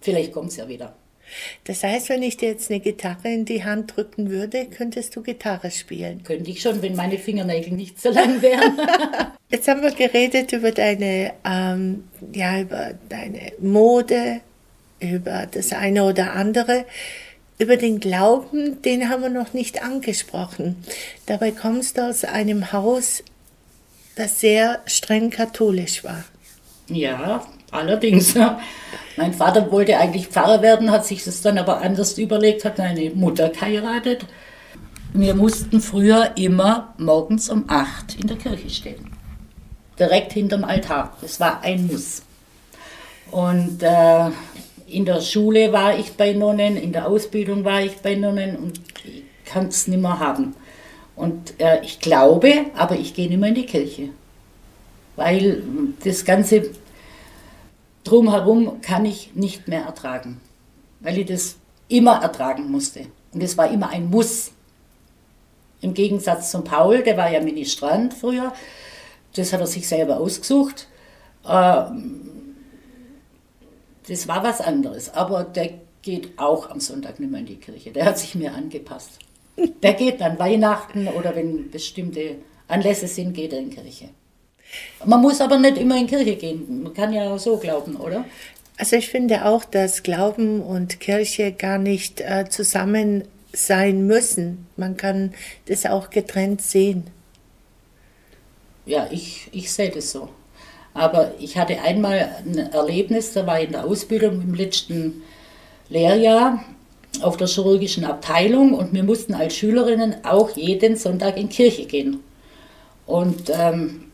vielleicht 0.00 0.32
kommt 0.32 0.50
es 0.50 0.56
ja 0.56 0.68
wieder. 0.68 0.94
Das 1.64 1.82
heißt, 1.82 2.08
wenn 2.08 2.22
ich 2.22 2.36
dir 2.36 2.50
jetzt 2.50 2.70
eine 2.70 2.80
Gitarre 2.80 3.32
in 3.32 3.44
die 3.44 3.64
Hand 3.64 3.96
drücken 3.96 4.30
würde, 4.30 4.66
könntest 4.66 5.16
du 5.16 5.22
Gitarre 5.22 5.70
spielen? 5.70 6.22
Könnte 6.24 6.50
ich 6.50 6.60
schon, 6.60 6.82
wenn 6.82 6.94
meine 6.94 7.18
Fingernägel 7.18 7.72
nicht 7.72 8.00
so 8.00 8.10
lang 8.10 8.42
wären. 8.42 8.78
jetzt 9.48 9.68
haben 9.68 9.82
wir 9.82 9.92
geredet 9.92 10.52
über 10.52 10.72
deine, 10.72 11.32
ähm, 11.44 12.04
ja, 12.34 12.60
über 12.60 12.94
deine 13.08 13.52
Mode, 13.60 14.40
über 15.00 15.46
das 15.50 15.72
eine 15.72 16.04
oder 16.04 16.32
andere. 16.32 16.84
Über 17.62 17.76
den 17.76 18.00
Glauben, 18.00 18.82
den 18.82 19.08
haben 19.08 19.22
wir 19.22 19.28
noch 19.28 19.52
nicht 19.52 19.84
angesprochen. 19.84 20.82
Dabei 21.26 21.52
kommst 21.52 21.96
du 21.96 22.08
aus 22.08 22.24
einem 22.24 22.72
Haus, 22.72 23.22
das 24.16 24.40
sehr 24.40 24.80
streng 24.86 25.30
katholisch 25.30 26.02
war. 26.02 26.24
Ja, 26.88 27.46
allerdings. 27.70 28.34
Mein 29.16 29.32
Vater 29.32 29.70
wollte 29.70 29.96
eigentlich 29.96 30.26
Pfarrer 30.26 30.60
werden, 30.60 30.90
hat 30.90 31.06
sich 31.06 31.22
das 31.22 31.40
dann 31.40 31.56
aber 31.56 31.82
anders 31.82 32.18
überlegt, 32.18 32.64
hat 32.64 32.80
eine 32.80 33.10
Mutter 33.10 33.50
geheiratet. 33.50 34.26
Wir 35.12 35.36
mussten 35.36 35.80
früher 35.80 36.32
immer 36.34 36.94
morgens 36.98 37.48
um 37.48 37.66
acht 37.68 38.18
in 38.18 38.26
der 38.26 38.38
Kirche 38.38 38.70
stehen. 38.70 39.12
Direkt 40.00 40.32
hinterm 40.32 40.64
Altar. 40.64 41.16
Das 41.20 41.38
war 41.38 41.62
ein 41.62 41.86
Muss. 41.86 42.22
Und 43.30 43.84
äh, 43.84 44.30
in 44.92 45.04
der 45.04 45.20
Schule 45.20 45.72
war 45.72 45.98
ich 45.98 46.12
bei 46.12 46.32
Nonnen, 46.32 46.76
in 46.76 46.92
der 46.92 47.08
Ausbildung 47.08 47.64
war 47.64 47.82
ich 47.82 47.96
bei 47.96 48.14
Nonnen 48.14 48.56
und 48.56 48.80
kann 49.44 49.66
es 49.66 49.88
nicht 49.88 50.00
mehr 50.00 50.18
haben. 50.18 50.54
Und 51.16 51.60
äh, 51.60 51.82
ich 51.82 52.00
glaube, 52.00 52.66
aber 52.76 52.96
ich 52.96 53.14
gehe 53.14 53.28
nicht 53.28 53.38
mehr 53.38 53.50
in 53.50 53.54
die 53.54 53.66
Kirche. 53.66 54.08
Weil 55.16 55.62
das 56.04 56.24
Ganze 56.24 56.70
drumherum 58.04 58.80
kann 58.80 59.04
ich 59.04 59.34
nicht 59.34 59.68
mehr 59.68 59.82
ertragen. 59.82 60.40
Weil 61.00 61.18
ich 61.18 61.26
das 61.26 61.56
immer 61.88 62.22
ertragen 62.22 62.70
musste. 62.70 63.06
Und 63.32 63.42
es 63.42 63.58
war 63.58 63.70
immer 63.70 63.90
ein 63.90 64.08
Muss. 64.10 64.52
Im 65.80 65.94
Gegensatz 65.94 66.50
zum 66.50 66.64
Paul, 66.64 67.02
der 67.02 67.16
war 67.16 67.30
ja 67.30 67.40
Ministrant 67.40 68.14
früher. 68.14 68.52
Das 69.34 69.52
hat 69.52 69.60
er 69.60 69.66
sich 69.66 69.86
selber 69.86 70.18
ausgesucht. 70.18 70.88
Ähm, 71.46 72.31
das 74.08 74.28
war 74.28 74.42
was 74.42 74.60
anderes. 74.60 75.12
Aber 75.14 75.44
der 75.44 75.70
geht 76.02 76.38
auch 76.38 76.70
am 76.70 76.80
Sonntag 76.80 77.20
nicht 77.20 77.30
mehr 77.30 77.40
in 77.40 77.46
die 77.46 77.56
Kirche. 77.56 77.92
Der 77.92 78.04
hat 78.04 78.18
sich 78.18 78.34
mir 78.34 78.52
angepasst. 78.52 79.18
Der 79.82 79.94
geht 79.94 80.20
an 80.22 80.38
Weihnachten 80.38 81.08
oder 81.08 81.36
wenn 81.36 81.70
bestimmte 81.70 82.36
Anlässe 82.68 83.06
sind, 83.06 83.34
geht 83.34 83.52
er 83.52 83.60
in 83.60 83.70
die 83.70 83.76
Kirche. 83.76 84.08
Man 85.04 85.20
muss 85.20 85.40
aber 85.40 85.58
nicht 85.58 85.76
immer 85.76 85.96
in 85.98 86.06
die 86.06 86.14
Kirche 86.14 86.36
gehen. 86.36 86.82
Man 86.82 86.94
kann 86.94 87.12
ja 87.12 87.32
auch 87.32 87.38
so 87.38 87.58
glauben, 87.58 87.96
oder? 87.96 88.24
Also 88.78 88.96
ich 88.96 89.10
finde 89.10 89.44
auch, 89.44 89.64
dass 89.64 90.02
Glauben 90.02 90.62
und 90.62 90.98
Kirche 90.98 91.52
gar 91.52 91.78
nicht 91.78 92.20
äh, 92.20 92.46
zusammen 92.48 93.24
sein 93.52 94.06
müssen. 94.06 94.66
Man 94.76 94.96
kann 94.96 95.34
das 95.66 95.84
auch 95.84 96.10
getrennt 96.10 96.62
sehen. 96.62 97.04
Ja, 98.86 99.06
ich, 99.10 99.48
ich 99.52 99.70
sehe 99.70 99.90
das 99.90 100.10
so. 100.10 100.30
Aber 100.94 101.32
ich 101.38 101.56
hatte 101.56 101.80
einmal 101.80 102.36
ein 102.44 102.58
Erlebnis, 102.58 103.32
da 103.32 103.46
war 103.46 103.60
ich 103.60 103.66
in 103.66 103.72
der 103.72 103.84
Ausbildung 103.84 104.42
im 104.42 104.54
letzten 104.54 105.22
Lehrjahr 105.88 106.62
auf 107.20 107.36
der 107.36 107.46
chirurgischen 107.46 108.04
Abteilung 108.04 108.74
und 108.74 108.92
wir 108.92 109.02
mussten 109.02 109.34
als 109.34 109.54
Schülerinnen 109.54 110.16
auch 110.24 110.50
jeden 110.50 110.96
Sonntag 110.96 111.36
in 111.36 111.48
Kirche 111.48 111.84
gehen. 111.86 112.20
Und, 113.06 113.50
ähm, 113.50 114.04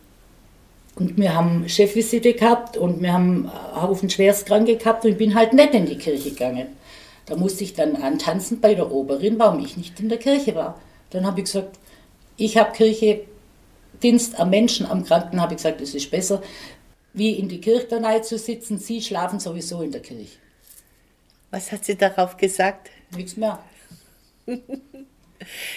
und 0.96 1.16
wir 1.16 1.34
haben 1.34 1.68
Chefvisite 1.68 2.34
gehabt 2.34 2.76
und 2.76 3.00
wir 3.02 3.12
haben 3.12 3.48
einen 3.48 3.82
Haufen 3.82 4.10
Schwerstkranke 4.10 4.76
gehabt 4.76 5.04
und 5.04 5.12
ich 5.12 5.18
bin 5.18 5.34
halt 5.34 5.52
nicht 5.52 5.74
in 5.74 5.86
die 5.86 5.98
Kirche 5.98 6.30
gegangen. 6.30 6.66
Da 7.26 7.36
musste 7.36 7.62
ich 7.62 7.74
dann 7.74 7.96
antanzen 7.96 8.60
bei 8.60 8.74
der 8.74 8.90
Oberin, 8.90 9.38
warum 9.38 9.62
ich 9.64 9.76
nicht 9.76 10.00
in 10.00 10.08
der 10.08 10.18
Kirche 10.18 10.54
war. 10.54 10.80
Dann 11.10 11.26
habe 11.26 11.40
ich 11.40 11.46
gesagt, 11.46 11.78
ich 12.36 12.56
habe 12.56 12.72
Kirche 12.72 13.20
Dienst 14.02 14.38
am 14.38 14.50
Menschen, 14.50 14.86
am 14.86 15.04
Kranken, 15.04 15.40
habe 15.40 15.54
ich 15.54 15.58
gesagt, 15.58 15.80
es 15.80 15.94
ist 15.94 16.10
besser, 16.10 16.42
wie 17.12 17.32
in 17.32 17.48
die 17.48 17.60
Kirche 17.60 17.86
danach 17.90 18.22
zu 18.22 18.38
sitzen. 18.38 18.78
Sie 18.78 19.02
schlafen 19.02 19.40
sowieso 19.40 19.82
in 19.82 19.92
der 19.92 20.02
Kirche. 20.02 20.38
Was 21.50 21.72
hat 21.72 21.84
sie 21.84 21.96
darauf 21.96 22.36
gesagt? 22.36 22.90
Nichts 23.16 23.36
mehr. 23.36 23.58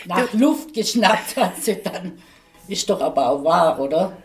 Nach 0.06 0.34
Luft 0.34 0.74
geschnappt 0.74 1.36
hat 1.38 1.64
sie 1.64 1.78
dann. 1.82 2.14
Ist 2.68 2.90
doch 2.90 3.02
aber 3.02 3.30
auch 3.30 3.44
wahr, 3.44 3.80
oder? 3.80 4.18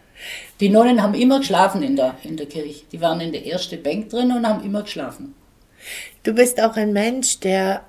Die 0.60 0.68
Nonnen 0.68 1.02
haben 1.02 1.14
immer 1.14 1.38
geschlafen 1.38 1.82
in 1.82 1.96
der, 1.96 2.16
in 2.22 2.36
der 2.36 2.46
Kirche. 2.46 2.84
Die 2.90 3.00
waren 3.00 3.20
in 3.20 3.32
der 3.32 3.46
ersten 3.46 3.82
Bank 3.82 4.08
drin 4.08 4.32
und 4.32 4.46
haben 4.46 4.64
immer 4.64 4.82
geschlafen. 4.82 5.34
Du 6.22 6.32
bist 6.32 6.60
auch 6.60 6.76
ein 6.76 6.92
Mensch, 6.92 7.38
der, 7.40 7.84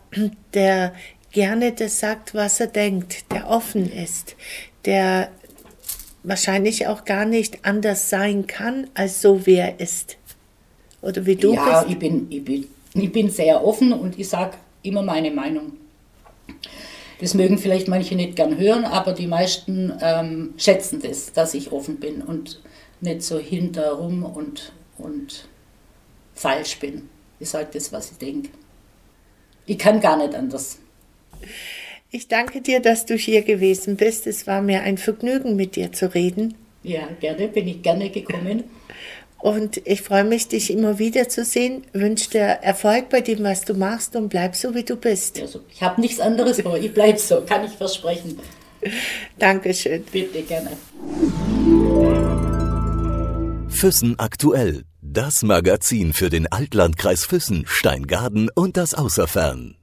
der 0.53 0.93
gerne 1.31 1.71
das 1.71 1.99
sagt, 1.99 2.35
was 2.35 2.59
er 2.59 2.67
denkt, 2.67 3.31
der 3.31 3.49
offen 3.49 3.91
ist, 3.91 4.35
der 4.85 5.31
wahrscheinlich 6.27 6.87
auch 6.87 7.05
gar 7.05 7.25
nicht 7.25 7.65
anders 7.65 8.09
sein 8.09 8.47
kann, 8.47 8.87
als 8.93 9.21
so 9.21 9.45
wie 9.45 9.55
er 9.55 9.79
ist. 9.79 10.17
Oder 11.01 11.25
wie 11.25 11.35
du 11.35 11.53
ja, 11.53 11.81
bist. 11.81 11.91
ich 11.91 11.99
bin, 11.99 12.27
ich, 12.29 12.43
bin, 12.43 12.67
ich 12.93 13.11
bin 13.11 13.29
sehr 13.29 13.63
offen 13.63 13.93
und 13.93 14.19
ich 14.19 14.27
sage 14.27 14.57
immer 14.83 15.01
meine 15.01 15.31
Meinung. 15.31 15.73
Das 17.19 17.33
mögen 17.33 17.57
vielleicht 17.57 17.87
manche 17.87 18.15
nicht 18.15 18.35
gern 18.35 18.57
hören, 18.57 18.85
aber 18.85 19.13
die 19.13 19.27
meisten 19.27 19.93
ähm, 20.01 20.53
schätzen 20.57 21.01
das, 21.01 21.31
dass 21.33 21.53
ich 21.53 21.71
offen 21.71 21.99
bin 21.99 22.21
und 22.21 22.61
nicht 22.99 23.23
so 23.23 23.39
hinterrum 23.39 24.23
und, 24.23 24.71
und 24.97 25.47
falsch 26.33 26.77
bin. 26.79 27.09
Ich 27.39 27.49
sage 27.49 27.69
das, 27.73 27.91
was 27.91 28.11
ich 28.11 28.17
denke. 28.17 28.49
Ich 29.65 29.77
kann 29.77 29.99
gar 29.99 30.17
nicht 30.17 30.35
anders. 30.35 30.79
Ich 32.09 32.29
danke 32.29 32.61
dir, 32.61 32.79
dass 32.79 33.05
du 33.05 33.15
hier 33.15 33.41
gewesen 33.41 33.97
bist. 33.97 34.27
Es 34.27 34.47
war 34.47 34.61
mir 34.61 34.81
ein 34.81 34.97
Vergnügen, 34.97 35.55
mit 35.57 35.75
dir 35.75 35.91
zu 35.91 36.13
reden. 36.13 36.53
Ja, 36.83 37.07
gerne, 37.19 37.49
bin 37.49 37.67
ich 37.67 37.81
gerne 37.81 38.09
gekommen. 38.09 38.63
Und 39.39 39.81
ich 39.85 40.01
freue 40.01 40.23
mich, 40.23 40.47
dich 40.47 40.71
immer 40.71 40.99
wieder 40.99 41.27
zu 41.27 41.43
sehen. 41.43 41.83
Wünsche 41.93 42.29
dir 42.29 42.39
Erfolg 42.39 43.09
bei 43.09 43.21
dem, 43.21 43.43
was 43.43 43.65
du 43.65 43.73
machst 43.73 44.15
und 44.15 44.29
bleib 44.29 44.55
so, 44.55 44.73
wie 44.73 44.83
du 44.83 44.95
bist. 44.95 45.39
Also, 45.41 45.59
ich 45.71 45.83
habe 45.83 45.99
nichts 46.01 46.19
anderes 46.19 46.61
vor. 46.61 46.77
Ich 46.77 46.93
bleibe 46.93 47.19
so, 47.19 47.41
kann 47.41 47.65
ich 47.65 47.71
versprechen. 47.71 48.39
Dankeschön. 49.37 50.03
Bitte 50.11 50.41
gerne. 50.43 50.71
Füssen 53.69 54.17
aktuell. 54.17 54.83
Das 55.01 55.43
Magazin 55.43 56.13
für 56.13 56.29
den 56.29 56.51
Altlandkreis 56.51 57.25
Füssen, 57.25 57.65
Steingaden 57.67 58.49
und 58.55 58.77
das 58.77 58.93
Außerfern. 58.93 59.76